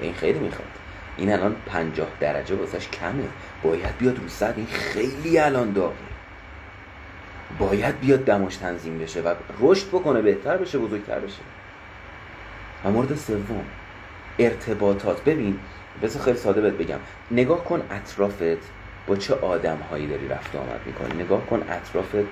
این 0.01 0.13
خیلی 0.13 0.39
می‌خواد. 0.39 0.67
این 1.17 1.33
الان 1.33 1.55
پنجاه 1.65 2.07
درجه 2.19 2.55
واسش 2.55 2.87
کمه. 2.89 3.23
باید 3.63 3.97
بیاد 3.97 4.19
رو 4.19 4.27
صد 4.27 4.53
این 4.57 4.65
خیلی 4.65 5.39
الان 5.39 5.73
داغه. 5.73 5.95
باید 7.59 7.99
بیاد 7.99 8.25
دماش 8.25 8.55
تنظیم 8.55 8.99
بشه 8.99 9.21
و 9.21 9.33
رشد 9.59 9.87
بکنه 9.87 10.21
بهتر 10.21 10.57
بشه 10.57 10.77
بزرگتر 10.77 11.19
بشه. 11.19 11.41
و 12.85 12.89
مورد 12.89 13.15
سوم 13.15 13.65
ارتباطات. 14.39 15.23
ببین 15.23 15.59
بذار 16.01 16.23
خیلی 16.23 16.37
ساده 16.37 16.61
بهت 16.61 16.73
بگم. 16.73 16.99
نگاه 17.31 17.63
کن 17.63 17.81
اطرافت. 17.91 18.76
با 19.07 19.15
چه 19.15 19.33
آدم 19.33 19.77
هایی 19.91 20.07
داری 20.07 20.27
رفت 20.27 20.55
آمد 20.55 20.81
می‌کنی؟ 20.85 21.23
نگاه 21.23 21.45
کن 21.45 21.63
اطرافت 21.69 22.27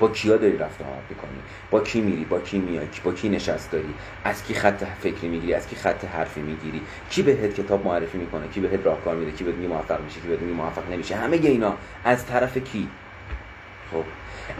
با 0.00 0.08
کیا 0.08 0.36
داری 0.36 0.58
رفت 0.58 0.82
آمد 0.82 1.02
می‌کنی؟ 1.10 1.38
با 1.70 1.80
کی 1.80 2.00
میری؟ 2.00 2.24
با 2.24 2.40
کی 2.40 2.58
میای؟ 2.58 2.86
با 3.04 3.12
کی 3.12 3.28
نشست 3.28 3.70
داری؟ 3.70 3.94
از 4.24 4.44
کی 4.44 4.54
خط 4.54 4.84
فکری 4.84 5.28
می‌گیری؟ 5.28 5.54
از 5.54 5.66
کی 5.68 5.76
خط 5.76 6.04
حرفی 6.04 6.40
می‌گیری؟ 6.40 6.80
کی 7.10 7.22
بهت 7.22 7.54
کتاب 7.54 7.86
معرفی 7.86 8.18
می‌کنه؟ 8.18 8.48
کی 8.48 8.60
بهت 8.60 8.86
راهکار 8.86 9.16
میده؟ 9.16 9.32
کی 9.32 9.44
بهت 9.44 9.54
میگه 9.54 9.68
موفق 9.68 10.00
میشه؟ 10.00 10.20
کی 10.20 10.28
بهت 10.28 10.40
میگه 10.40 10.54
موفق 10.54 10.90
نمیشه؟ 10.90 11.16
همه 11.16 11.36
اینا. 11.36 11.74
از 12.04 12.26
طرف 12.26 12.58
کی؟ 12.58 12.88
خب 13.92 14.04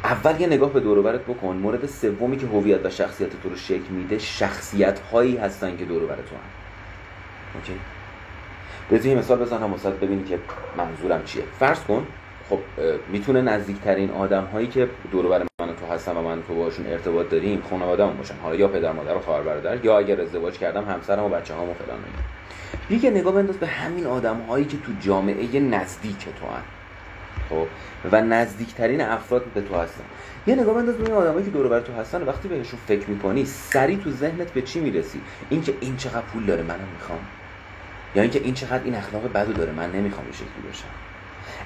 اول 0.04 0.40
یه 0.40 0.46
نگاه 0.46 0.72
به 0.72 0.80
دور 0.80 1.16
بکن. 1.18 1.56
مورد 1.56 1.86
سومی 1.86 2.36
که 2.36 2.46
هویت 2.46 2.86
و 2.86 2.90
شخصیت 2.90 3.42
تو 3.42 3.48
رو 3.48 3.56
شکل 3.56 3.90
میده 3.90 4.18
شخصیت 4.18 4.98
هایی 4.98 5.36
هستن 5.36 5.76
که 5.76 5.84
دور 5.84 6.02
هم 6.02 6.18
اوکی؟ 7.54 7.80
بهت 8.90 9.06
یه 9.06 9.14
مثال 9.14 9.38
بزنم 9.38 9.72
واسه 9.72 9.90
ببینی 9.90 10.24
که 10.24 10.38
منظورم 10.76 11.24
چیه. 11.24 11.42
فرض 11.58 11.80
کن 11.80 12.06
خب 12.50 12.58
می‌تونه 13.08 13.40
نزدیکترین 13.40 14.10
آدم 14.10 14.44
هایی 14.44 14.66
که 14.66 14.88
دور 15.12 15.28
بر 15.28 15.38
من 15.60 15.68
و 15.68 15.72
تو 15.72 15.94
هستن 15.94 16.16
و 16.16 16.22
من 16.22 16.38
و 16.38 16.42
تو 16.42 16.54
باشون 16.54 16.86
ارتباط 16.86 17.28
داریم 17.28 17.62
خانواده‌مون 17.70 18.16
باشن. 18.16 18.34
حالا 18.42 18.54
یا 18.54 18.68
پدر 18.68 18.92
مادر 18.92 19.16
و 19.16 19.20
خواهر 19.20 19.42
برادر 19.42 19.84
یا 19.84 19.98
اگر 19.98 20.20
ازدواج 20.20 20.58
کردم 20.58 20.84
همسرم 20.84 21.24
و 21.24 21.28
بچه 21.28 21.54
هامو 21.54 21.74
فلان 21.74 21.98
دیگه 22.88 23.10
نگاه 23.10 23.34
بنداز 23.34 23.56
به 23.56 23.66
همین 23.66 24.06
آدم 24.06 24.36
هایی 24.40 24.64
که 24.64 24.76
تو 24.76 24.92
جامعه 25.00 25.60
نزدیک 25.60 26.24
تو 26.24 26.46
هن. 26.46 26.62
خب 27.50 27.66
و 28.12 28.20
نزدیکترین 28.20 29.00
افراد 29.00 29.44
به 29.54 29.60
تو 29.60 29.74
هستن. 29.74 30.04
یه 30.46 30.54
نگاه 30.54 30.74
بنداز 30.74 30.96
به 30.96 31.04
این 31.04 31.14
آدمایی 31.14 31.44
که 31.44 31.50
دور 31.50 31.68
بر 31.68 31.80
تو 31.80 31.92
هستن 31.92 32.22
وقتی 32.22 32.48
بهشون 32.48 32.78
فکر 32.86 33.10
می‌کنی 33.10 33.44
سری 33.44 33.96
تو 33.96 34.10
ذهنت 34.10 34.52
به 34.52 34.62
چی 34.62 34.80
می‌رسی؟ 34.80 35.20
اینکه 35.50 35.74
این 35.80 35.96
چقدر 35.96 36.20
پول 36.20 36.44
داره 36.46 36.62
منم 36.62 36.88
می‌خوام. 36.92 37.18
یا 38.14 38.22
اینکه 38.22 38.38
این 38.38 38.54
چقدر 38.54 38.84
این 38.84 38.94
اخلاق 38.94 39.32
بدو 39.32 39.52
داره 39.52 39.72
من 39.72 39.92
نمی‌خوام 39.92 40.24
این 40.24 40.34
شکلی 40.34 40.62
باشم. 40.66 40.84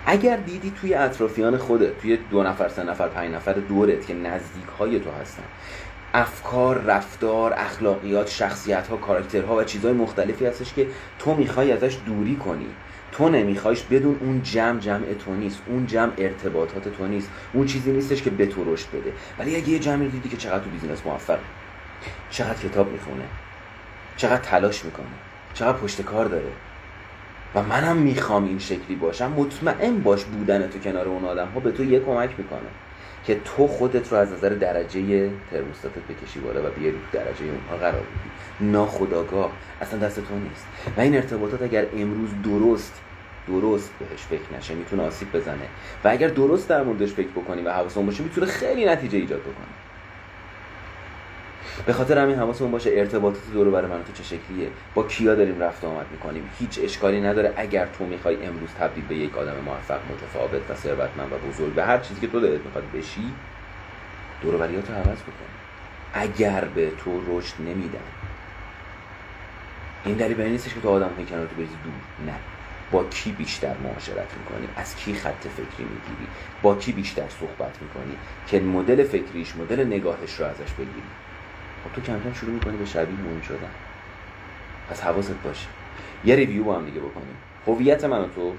اگر 0.07 0.37
دیدی 0.37 0.73
توی 0.81 0.95
اطرافیان 0.95 1.57
خودت 1.57 2.01
توی 2.01 2.19
دو 2.31 2.43
نفر 2.43 2.69
سه 2.69 2.83
نفر 2.83 3.09
پنج 3.09 3.35
نفر 3.35 3.53
دورت 3.53 4.07
که 4.07 4.15
نزدیک 4.15 4.67
های 4.79 5.01
تو 5.01 5.11
هستن 5.11 5.43
افکار 6.15 6.83
رفتار 6.83 7.53
اخلاقیات 7.53 8.31
شخصیت 8.31 8.89
ها 8.89 8.97
کاراکترها 8.97 9.57
و 9.57 9.65
چیزهای 9.65 9.95
مختلفی 9.95 10.47
هستش 10.47 10.75
که 10.75 10.87
تو 11.19 11.35
می‌خوای 11.35 11.73
ازش 11.73 11.97
دوری 12.07 12.37
کنی. 12.37 12.67
تو 13.13 13.29
نمیخوایش 13.29 13.83
بدون 13.83 14.17
اون 14.21 14.43
جمع 14.43 14.81
جمع 14.81 15.15
تو 15.25 15.35
نیست. 15.35 15.63
اون 15.67 15.87
جمع 15.87 16.13
ارتباطات 16.19 16.89
تو 16.89 17.07
نیست. 17.07 17.31
اون 17.53 17.67
چیزی 17.67 17.93
نیستش 17.93 18.23
که 18.23 18.31
به 18.31 18.47
تو 18.47 18.75
رشد 18.75 18.89
بده. 18.89 19.13
ولی 19.39 19.57
اگه 19.57 19.69
یه 19.69 19.79
جمعی 19.79 20.09
دیدی 20.09 20.29
که 20.29 20.37
چقدر 20.37 20.65
تو 20.65 20.71
بیزینس 20.71 21.03
موفق 21.07 21.39
چقدر 22.31 22.69
کتاب 22.69 22.93
می‌خونه 22.93 23.25
چقدر 24.17 24.43
تلاش 24.43 24.85
می‌کنه 24.85 25.07
چقدر 25.57 25.79
پشت 25.79 26.03
کار 26.03 26.25
داره. 26.25 26.53
و 27.55 27.63
منم 27.63 27.97
می‌خوام 27.97 28.45
این 28.45 28.59
شکلی 28.59 28.97
باشم. 28.97 29.33
مطمئن 29.33 29.99
باش 29.99 30.25
بودن 30.25 30.69
تو 30.69 30.79
کنار 30.79 31.09
اون 31.09 31.25
آدم 31.25 31.49
ها 31.55 31.61
به 31.61 31.73
تو 31.73 31.85
یه 31.85 32.01
کمک 32.01 32.31
می‌کنه 32.39 32.69
که 33.25 33.41
تو 33.45 33.67
خودت 33.67 34.13
رو 34.13 34.19
از 34.19 34.33
نظر 34.33 34.49
درجه 34.49 35.31
ترموستاتت 35.51 35.99
بکشی 36.09 36.41
بالا 36.41 36.69
و 36.69 36.71
بیاری 36.71 36.99
درجه 37.13 37.45
اونها 37.45 37.77
قرار 37.77 38.01
بدی. 38.01 38.71
ناخداگاه 38.71 39.53
اصلا 39.81 39.99
دست 39.99 40.21
تو 40.21 40.35
نیست. 40.35 40.67
و 40.97 41.01
این 41.01 41.15
ارتباطات 41.15 41.63
اگر 41.63 41.87
امروز 41.97 42.31
درست 42.45 43.01
درست 43.49 43.91
بهش 43.99 44.21
فکر 44.21 44.59
نشه 44.59 44.75
می‌تونه 44.75 45.03
آسیب 45.03 45.37
بزنه. 45.37 45.69
و 46.05 46.09
اگر 46.09 46.29
درست 46.29 46.69
در 46.69 46.83
موردش 46.83 47.13
فکر 47.13 47.29
بکنی 47.29 47.63
و 47.63 47.71
حواسمون 47.71 48.07
باشه 48.07 48.23
می‌تونه 48.23 48.47
خیلی 48.47 48.85
نتیجه 48.85 49.19
ایجاد 49.19 49.41
بکنه. 49.41 49.86
به 51.87 51.93
خاطر 51.93 52.19
همین 52.19 52.37
حواسمون 52.37 52.71
باشه 52.71 52.91
ارتباطات 52.93 53.43
دور 53.53 53.71
بر 53.71 53.87
من 53.87 54.05
تو 54.05 54.13
چه 54.13 54.23
شکلیه. 54.23 54.69
با 54.95 55.03
کیا 55.03 55.35
داریم 55.35 55.63
رفت 55.63 55.85
آمد 55.85 56.07
می‌کنیم؟ 56.13 56.51
هیچ 56.59 56.81
اشکالی 56.83 57.21
نداره 57.21 57.53
اگر 57.57 57.87
تو 57.99 58.07
می‌خوای 58.07 58.47
امروز 58.47 58.69
تبدیل 58.81 59.05
به 59.05 59.15
یک 59.15 59.39
آدم 59.39 59.57
موفق 59.65 60.01
متفاوت 60.11 60.71
و 60.71 60.75
ثروتمند 60.75 61.33
و 61.33 61.49
بزرگ 61.49 61.75
به 61.75 61.85
هر 61.85 61.99
چیزی 61.99 62.21
که 62.21 62.27
تو 62.27 62.41
دلت 62.41 62.61
می‌خواد 62.65 62.85
بشی 62.95 63.33
دور 64.43 64.55
رو 64.55 64.63
عوض 64.63 65.23
بکن. 65.23 65.51
اگر 66.15 66.65
به 66.65 66.91
تو 67.05 67.39
رشد 67.39 67.55
نمیدن. 67.61 67.99
این 70.05 70.15
دلیل 70.15 70.41
نیستش 70.41 70.75
که 70.75 70.81
تو 70.81 70.89
آدم 70.89 71.11
های 71.17 71.25
کنار 71.25 71.47
تو 71.47 71.55
بریزی 71.55 71.75
دور. 71.85 72.27
نه. 72.35 72.39
با 72.93 73.05
کی 73.05 73.33
بیشتر 73.33 73.75
معاشرت 73.85 74.35
می‌کنی؟ 74.39 74.69
از 74.77 74.97
کی 74.97 75.15
خط 75.15 75.41
فکری 75.41 75.85
می‌گیری؟ 75.85 76.27
با 76.63 76.75
کی 76.75 76.93
بیشتر 76.93 77.29
صحبت 77.41 77.83
می‌کنی؟ 77.83 78.17
که 78.47 78.61
مدل 78.61 79.05
فکریش 79.05 79.57
مدل 79.57 79.87
نگاهش 79.87 80.41
رو 80.41 80.47
ازش 80.47 80.73
بگیری. 80.73 81.03
خب 81.87 81.93
تو 81.93 82.01
کم 82.01 82.21
کم 82.25 82.33
شروع 82.33 82.53
می‌کنی 82.53 82.77
به 82.77 82.85
شبیه 82.85 83.27
اون 83.27 83.43
شدن. 83.43 83.71
پس 84.91 85.01
حواست 85.01 85.35
باشه. 85.45 85.67
یه 86.25 86.37
ریویو 86.37 86.65
با 86.65 86.77
هم 86.77 86.85
دیگه 86.85 87.01
بکنیم. 87.01 87.37
هویت 87.67 88.05
من 88.05 88.21
و 88.21 88.27
تو 88.29 88.53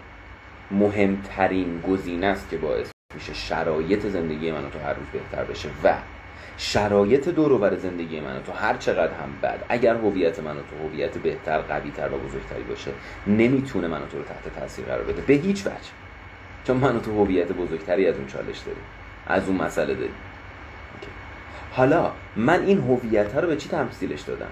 مهمترین 0.71 1.81
گزینه 1.81 2.27
است 2.27 2.49
که 2.49 2.57
باعث 2.57 2.91
میشه 3.15 3.33
شرایط 3.33 4.05
زندگی 4.05 4.51
من 4.51 4.65
و 4.65 4.69
تو 4.69 4.79
هر 4.79 4.93
روز 4.93 5.07
بهتر 5.13 5.43
بشه 5.43 5.69
و 5.83 5.93
شرایط 6.57 7.29
دور 7.29 7.51
و 7.51 7.77
زندگی 7.77 8.19
من 8.19 8.43
تو 8.43 8.51
هر 8.51 8.77
چقدر 8.77 9.13
هم 9.13 9.29
بد 9.43 9.63
اگر 9.69 9.95
هویت 9.95 10.39
من 10.39 10.55
تو 10.55 10.87
هویت 10.87 11.17
بهتر 11.17 11.57
قوی 11.57 11.91
تر 11.91 12.13
و 12.13 12.17
بزرگتری 12.17 12.63
باشه 12.63 12.91
نمی‌تونه 13.27 13.87
منو 13.87 14.05
تو 14.05 14.17
رو 14.17 14.23
تحت 14.23 14.59
تاثیر 14.59 14.85
قرار 14.85 15.03
بده. 15.03 15.21
به 15.21 15.33
هیچ 15.33 15.67
وجه. 15.67 15.91
چون 16.63 16.77
منو 16.77 16.99
تو 16.99 17.23
هویت 17.23 17.51
بزرگتری 17.51 18.07
از 18.07 18.15
اون 18.15 18.27
چالش 18.27 18.59
داریم. 18.59 18.83
از 19.27 19.47
اون 19.47 19.57
مسئله 19.57 19.93
داریم. 19.93 20.15
حالا 21.77 22.11
من 22.35 22.63
این 22.63 22.77
هویت 22.77 23.35
رو 23.35 23.47
به 23.47 23.55
چی 23.55 23.69
تمثیلش 23.69 24.21
دادم؟ 24.21 24.49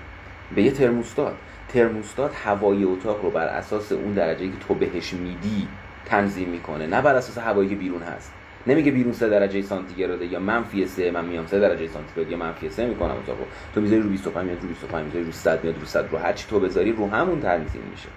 به 0.55 0.62
یه 0.62 0.72
ترموستات 0.72 1.34
ترموستات 1.70 2.36
هوای 2.36 2.84
اتاق 2.84 3.24
رو 3.24 3.29
بر 3.29 3.48
اساس 3.48 3.91
اون 3.91 4.13
درجه 4.13 4.48
که 4.48 4.58
تو 4.67 4.74
بهش 4.74 5.13
میدی 5.13 5.67
تنظیم 6.05 6.50
می‌کنه. 6.50 6.88
نه 6.88 7.01
بر 7.01 7.15
اساس 7.15 7.38
هوایی 7.38 7.70
که 7.70 7.75
بیرون 7.75 8.01
هست. 8.01 8.32
نمیگه 8.67 8.91
بیرون 8.91 9.13
سه 9.13 9.29
درجه 9.29 9.62
سانتیگراده 9.62 10.25
یا 10.25 10.39
منفی 10.39 10.88
سه 10.88 11.12
من 11.12 11.25
میام 11.25 11.48
سه 11.48 11.60
درجه 11.60 11.88
سانتیگراد 11.88 12.32
یا 12.32 12.38
منفی 12.38 12.70
سه 12.70 12.86
می‌کنم 12.86 13.15
اتاقو 13.24 13.44
تو 13.75 13.82
می‌ذاری 13.82 14.01
رو 14.01 14.10
25 14.10 14.46
میاد 14.46 14.62
رو 14.62 14.67
25 14.67 15.05
می‌ذاری 15.05 15.25
رو 15.25 15.32
100 15.32 15.63
میاد 15.63 15.79
رو 15.79 15.86
100 15.86 16.12
رو 16.12 16.17
هر 16.17 16.34
چی 16.34 16.48
تو 16.50 16.60
بذاری 16.60 16.91
رو 16.91 17.10
همون 17.10 17.41
تنظیم 17.41 17.84
میشه. 17.91 18.10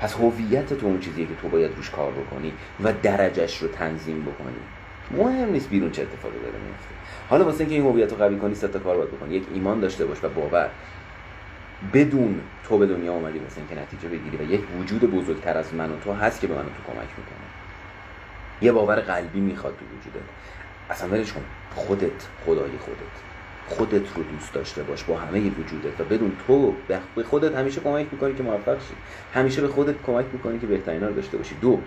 پس 0.00 0.14
هویت 0.14 0.74
تو 0.74 0.86
اون 0.86 1.00
چیزیه 1.00 1.26
که 1.26 1.34
تو 1.42 1.48
باید 1.48 1.76
روش 1.76 1.90
کار 1.90 2.12
بکنی 2.12 2.52
و 2.84 2.92
درجهش 3.02 3.58
رو 3.58 3.68
تنظیم 3.68 4.22
بکنی. 4.22 4.83
مهم 5.10 5.52
نیست 5.52 5.70
بیرون 5.70 5.90
چه 5.90 6.02
اتفاقی 6.02 6.38
داره 6.38 6.58
میفته. 6.66 6.88
حالا 7.30 7.44
واسه 7.44 7.60
اینکه 7.60 7.74
این 7.74 7.84
هویت 7.84 8.10
رو 8.10 8.16
قوی 8.16 8.36
کنی 8.36 8.54
سه 8.54 8.68
تا 8.68 8.78
کار 8.78 8.96
باید 8.96 9.10
بکنی. 9.10 9.34
یک 9.34 9.44
ایمان 9.54 9.80
داشته 9.80 10.04
باش 10.04 10.24
و 10.24 10.28
باور. 10.28 10.70
بدون 11.92 12.40
تو 12.68 12.78
به 12.78 12.86
دنیا 12.86 13.12
اومدی 13.12 13.38
مثل 13.38 13.60
اینکه 13.60 13.82
نتیجه 13.82 14.08
بگیری 14.08 14.36
و 14.36 14.52
یک 14.52 14.60
وجود 14.80 15.00
بزرگتر 15.00 15.58
از 15.58 15.74
من 15.74 15.90
و 15.90 15.96
تو 16.04 16.12
هست 16.12 16.40
که 16.40 16.46
به 16.46 16.54
من 16.54 16.60
و 16.60 16.64
تو 16.64 16.92
کمک 16.92 17.08
می‌کنه. 17.18 17.46
یه 18.62 18.72
باور 18.72 18.96
قلبی 18.96 19.40
می‌خواد 19.40 19.74
تو 19.76 19.84
وجودت. 19.84 20.28
اصلا 20.90 21.08
ولش 21.08 21.32
کن. 21.32 21.42
خودت 21.74 22.28
خدای 22.46 22.78
خودت. 22.78 23.14
خودت 23.68 24.16
رو 24.16 24.22
دوست 24.22 24.52
داشته 24.52 24.82
باش 24.82 25.04
با 25.04 25.18
همه 25.18 25.38
وجودت 25.40 26.00
و 26.00 26.04
بدون 26.04 26.32
تو 26.46 26.74
به 26.88 27.22
خودت 27.22 27.54
همیشه 27.54 27.80
کمک 27.80 28.06
می‌کنی 28.12 28.34
که 28.34 28.42
موفق 28.42 28.78
شی. 28.78 28.94
همیشه 29.34 29.60
به 29.60 29.68
خودت 29.68 29.94
کمک 30.06 30.24
می‌کنی 30.32 30.58
که 30.58 30.66
بهترین 30.66 31.00
رو 31.00 31.14
داشته 31.14 31.36
باشی. 31.36 31.54
دو 31.60 31.80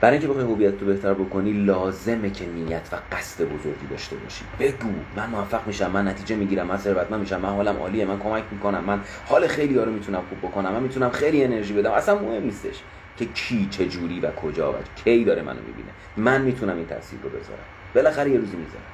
برای 0.00 0.18
اینکه 0.18 0.28
بخوای 0.28 0.44
هویت 0.44 0.80
رو 0.80 0.86
بهتر 0.86 1.14
بکنی 1.14 1.52
لازمه 1.52 2.30
که 2.30 2.46
نیت 2.46 2.88
و 2.92 2.96
قصد 3.12 3.44
بزرگی 3.44 3.86
داشته 3.90 4.16
باشی. 4.16 4.44
بگو 4.60 4.88
من 5.16 5.30
موفق 5.30 5.66
میشم 5.66 5.90
من 5.90 6.08
نتیجه 6.08 6.36
می‌گیرم 6.36 6.66
من 6.66 6.76
ثروتمند 6.76 7.20
میشم 7.20 7.40
من 7.40 7.48
حالم 7.48 7.76
عالیه 7.76 8.04
من 8.04 8.18
کمک 8.18 8.44
می‌کنم 8.50 8.84
من 8.84 9.00
حال 9.26 9.46
خیلی 9.46 9.74
رو 9.74 9.92
می‌تونم 9.92 10.22
خوب 10.28 10.50
بکنم 10.50 10.72
من 10.72 10.82
می‌تونم 10.82 11.10
خیلی 11.10 11.44
انرژی 11.44 11.74
بدم. 11.74 11.90
اصلا 11.92 12.14
مهم 12.14 12.42
نیستش 12.42 12.82
که 13.16 13.24
کی 13.24 13.68
چه 13.70 13.86
جوری 13.86 14.20
و 14.20 14.30
کجا 14.30 14.72
و 14.72 14.76
کی 15.04 15.24
داره 15.24 15.42
منو 15.42 15.58
می‌بینه. 15.66 15.88
من 16.16 16.42
می‌تونم 16.42 16.76
این 16.76 16.86
تاثیر 16.86 17.18
رو 17.22 17.28
بذارم. 17.28 17.64
بالاخره 17.94 18.30
یه 18.30 18.38
روزی 18.38 18.56
می‌ذارم. 18.56 18.84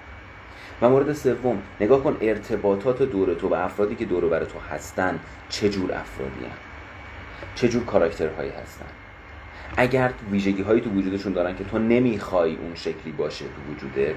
و 0.83 0.89
مورد 0.89 1.13
سوم 1.13 1.63
نگاه 1.81 2.03
کن 2.03 2.17
ارتباطات 2.21 3.03
دور 3.03 3.35
تو 3.35 3.49
و 3.49 3.55
افرادی 3.55 3.95
که 3.95 4.05
دور 4.05 4.29
بر 4.29 4.45
تو 4.45 4.59
هستن 4.71 5.19
چه 5.49 5.69
جور 5.69 5.93
افرادی 5.93 6.45
هستن؟ 6.45 6.57
چه 7.55 7.69
جور 7.69 7.85
کاراکترهایی 7.85 8.51
هستن؟ 8.51 9.06
اگر 9.77 10.13
ویژگی 10.31 10.63
هایی 10.63 10.81
تو 10.81 10.91
وجودشون 10.91 11.33
دارن 11.33 11.57
که 11.57 11.65
تو 11.65 11.79
نمی‌خوای 11.79 12.57
اون 12.57 12.75
شکلی 12.75 13.13
باشه 13.13 13.45
تو 13.45 13.73
وجودت 13.73 14.17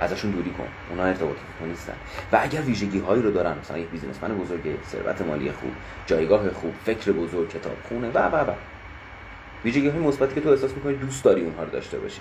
ازشون 0.00 0.30
دوری 0.30 0.50
کن. 0.50 0.68
اونا 0.90 1.04
ارتباط 1.04 1.36
تو 1.58 1.66
نیستن. 1.66 1.92
و 2.32 2.38
اگر 2.42 2.60
ویژگی 2.60 2.98
هایی 2.98 3.22
رو 3.22 3.30
دارن 3.30 3.58
مثلا 3.58 3.78
یک 3.78 3.88
بیزینسمن 3.88 4.38
بزرگ 4.38 4.60
ثروت 4.86 5.22
مالی 5.22 5.52
خوب 5.52 5.70
جایگاه 6.06 6.50
خوب 6.50 6.74
فکر 6.84 7.12
بزرگ 7.12 7.48
کتاب 7.48 7.76
خونه 7.88 8.10
و 8.10 8.18
و 8.18 8.50
و. 8.50 8.54
ویژگی 9.64 9.88
های 9.88 10.00
مثبتی 10.00 10.34
که 10.34 10.40
تو 10.40 10.48
احساس 10.48 10.72
می‌کنی 10.72 10.94
دوست 10.94 11.24
داری 11.24 11.40
اونها 11.40 11.62
رو 11.62 11.70
داشته 11.70 11.98
باشی. 11.98 12.20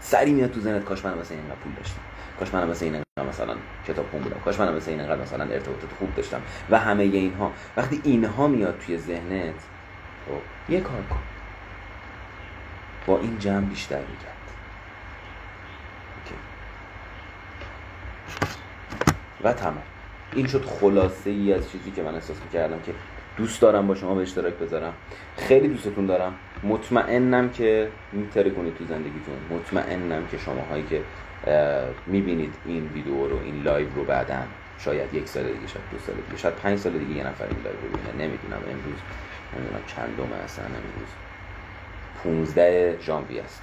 سری 0.00 0.32
میاد 0.32 0.50
تو 0.50 0.60
ذهنت 0.60 0.84
کاش 0.84 1.04
من 1.04 1.18
مثلا 1.18 1.36
اینقدر 1.36 1.56
پول 1.56 1.72
داشتم. 1.76 2.00
کاش 2.38 2.54
من 2.54 2.68
مثلا 2.68 2.88
این 2.88 3.28
مثلا 3.28 3.54
کتاب 3.88 4.06
خون 4.10 4.20
بودم. 4.20 4.36
کاش 4.44 4.60
من 4.60 4.74
مثلا 4.74 4.92
این 4.92 5.00
انقدر 5.00 5.22
مثلا 5.22 5.44
ارتباطات 5.44 5.90
خوب 5.98 6.14
داشتم. 6.14 6.40
و 6.70 6.78
همه 6.78 7.02
اینها. 7.02 7.52
وقتی 7.76 8.00
اینها 8.04 8.48
میاد 8.48 8.78
توی 8.86 8.98
ذهنت 8.98 9.54
خب 10.26 10.72
یه 10.72 10.80
کار 10.80 11.02
کن. 11.10 11.35
با 13.06 13.18
این 13.18 13.38
جمع 13.38 13.60
بیشتر 13.60 14.00
می‌کرد. 14.00 14.32
و 19.44 19.52
تمام. 19.52 19.82
این 20.32 20.46
شد 20.46 20.64
خلاصه 20.64 21.30
ای 21.30 21.52
از 21.52 21.70
چیزی 21.70 21.90
که 21.90 22.02
من 22.02 22.14
احساس 22.14 22.36
می‌کردم 22.44 22.80
که 22.80 22.92
دوست 23.36 23.60
دارم 23.60 23.86
با 23.86 23.94
شما 23.94 24.14
به 24.14 24.22
اشتراک 24.22 24.54
بذارم. 24.54 24.92
خیلی 25.36 25.68
دوستتون 25.68 26.06
دارم. 26.06 26.34
مطمئنم 26.62 27.50
که 27.50 27.88
می‌ترکونید 28.12 28.76
تو 28.76 28.84
زندگیتون. 28.84 29.34
مطمئنم 29.50 30.26
که 30.26 30.38
شماهایی 30.38 30.84
که 30.90 31.02
می‌بینید 32.06 32.54
این 32.64 32.90
ویدیو 32.94 33.28
رو 33.28 33.38
این 33.44 33.62
live 33.62 33.88
رو 33.94 34.04
بعدا 34.04 34.42
شاید 34.78 35.14
یک 35.14 35.28
سال 35.28 35.42
دیگه 35.42 35.66
شاید 35.66 35.84
دو 35.92 35.98
سال 35.98 36.14
دیگه 36.14 36.36
شاید 36.36 36.54
پنج 36.54 36.78
سال 36.78 36.92
دیگه 36.92 37.14
یه 37.14 37.26
نفر 37.26 37.44
این 37.44 37.58
live 37.64 37.76
رو 37.76 37.88
ببینه. 37.88 38.26
نمی‌دونم. 38.26 38.62
امروز 38.70 39.00
نمی‌دونم 39.56 39.82
چندمه 39.86 40.36
اصلا 40.36 40.64
امروز 40.64 41.08
15 42.26 42.98
ژانویه 43.00 43.42
است. 43.42 43.62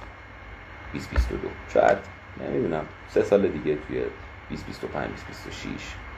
2022 0.92 1.48
شاید 1.74 1.98
نمی‌دونم. 2.40 2.84
سه 3.08 3.22
سال 3.22 3.48
دیگه 3.48 3.78
توی 3.88 4.02
2025 4.50 5.08
2026 5.08 5.68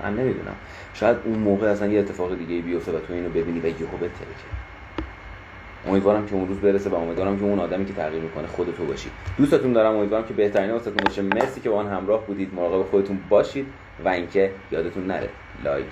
من 0.01 0.17
نمی‌دونم. 0.17 0.55
شاید 0.95 1.17
اون 1.25 1.39
موقع 1.39 1.67
اصلا 1.67 1.89
یه 1.89 2.01
اتفاق 2.01 2.39
دیگه 2.39 2.63
بیفته 2.63 2.93
و 2.93 2.99
تو 3.01 3.13
اینو 3.13 3.29
ببینی 3.29 3.61
و 3.61 3.67
یهو 3.67 3.97
بترکه 3.97 4.47
امیدوارم 5.87 6.27
که 6.27 6.35
اون 6.35 6.49
روز 6.49 6.59
برسه 6.59 6.91
و 6.91 6.95
امیدوارم 6.95 7.39
که 7.39 7.45
اون 7.45 7.59
آدمی 7.59 7.87
که 7.87 7.93
تغییر 7.93 8.23
می‌کنه 8.23 8.47
خود 8.47 8.75
تو 8.77 8.85
باشی. 8.85 9.11
دوستتون 9.39 9.73
دارم. 9.73 9.97
امیدوارم 9.97 10.25
که 10.25 10.35
بهترین 10.35 10.71
واسهتون 10.71 11.05
باشه. 11.07 11.23
مرسی 11.23 11.61
که 11.61 11.71
با 11.71 11.77
آن 11.79 11.89
همراه 11.89 12.27
بودید. 12.27 12.55
مراقب 12.55 12.83
خودتون 12.83 13.19
باشید. 13.29 13.67
و 14.05 14.09
اینکه 14.09 14.53
یادتون 14.71 15.07
نره. 15.07 15.29
لایک 15.65 15.87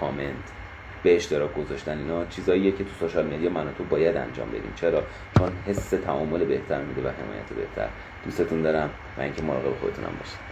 کامنت. 0.00 0.57
به 1.02 1.16
اشتراک 1.16 1.54
گذاشتن 1.54 1.98
اینا 1.98 2.26
چیزاییه 2.26 2.72
که 2.72 2.84
تو 2.84 2.94
سوشال 2.94 3.34
مدیا 3.34 3.50
من 3.50 3.74
تو 3.74 3.84
باید 3.84 4.16
انجام 4.16 4.50
بدیم. 4.50 4.74
چرا؟ 4.74 5.08
چون 5.32 5.58
حس 5.64 5.90
تعامل 5.90 6.44
بهتر 6.44 6.84
میده 6.84 7.02
و 7.02 7.08
حمایت 7.08 7.52
بهتر. 7.52 7.94
دوستتون 8.22 8.62
دارم 8.62 8.94
و 9.16 9.20
اینکه 9.20 9.42
مراقب 9.42 9.74
خودتونم 9.74 10.16
باشید. 10.18 10.47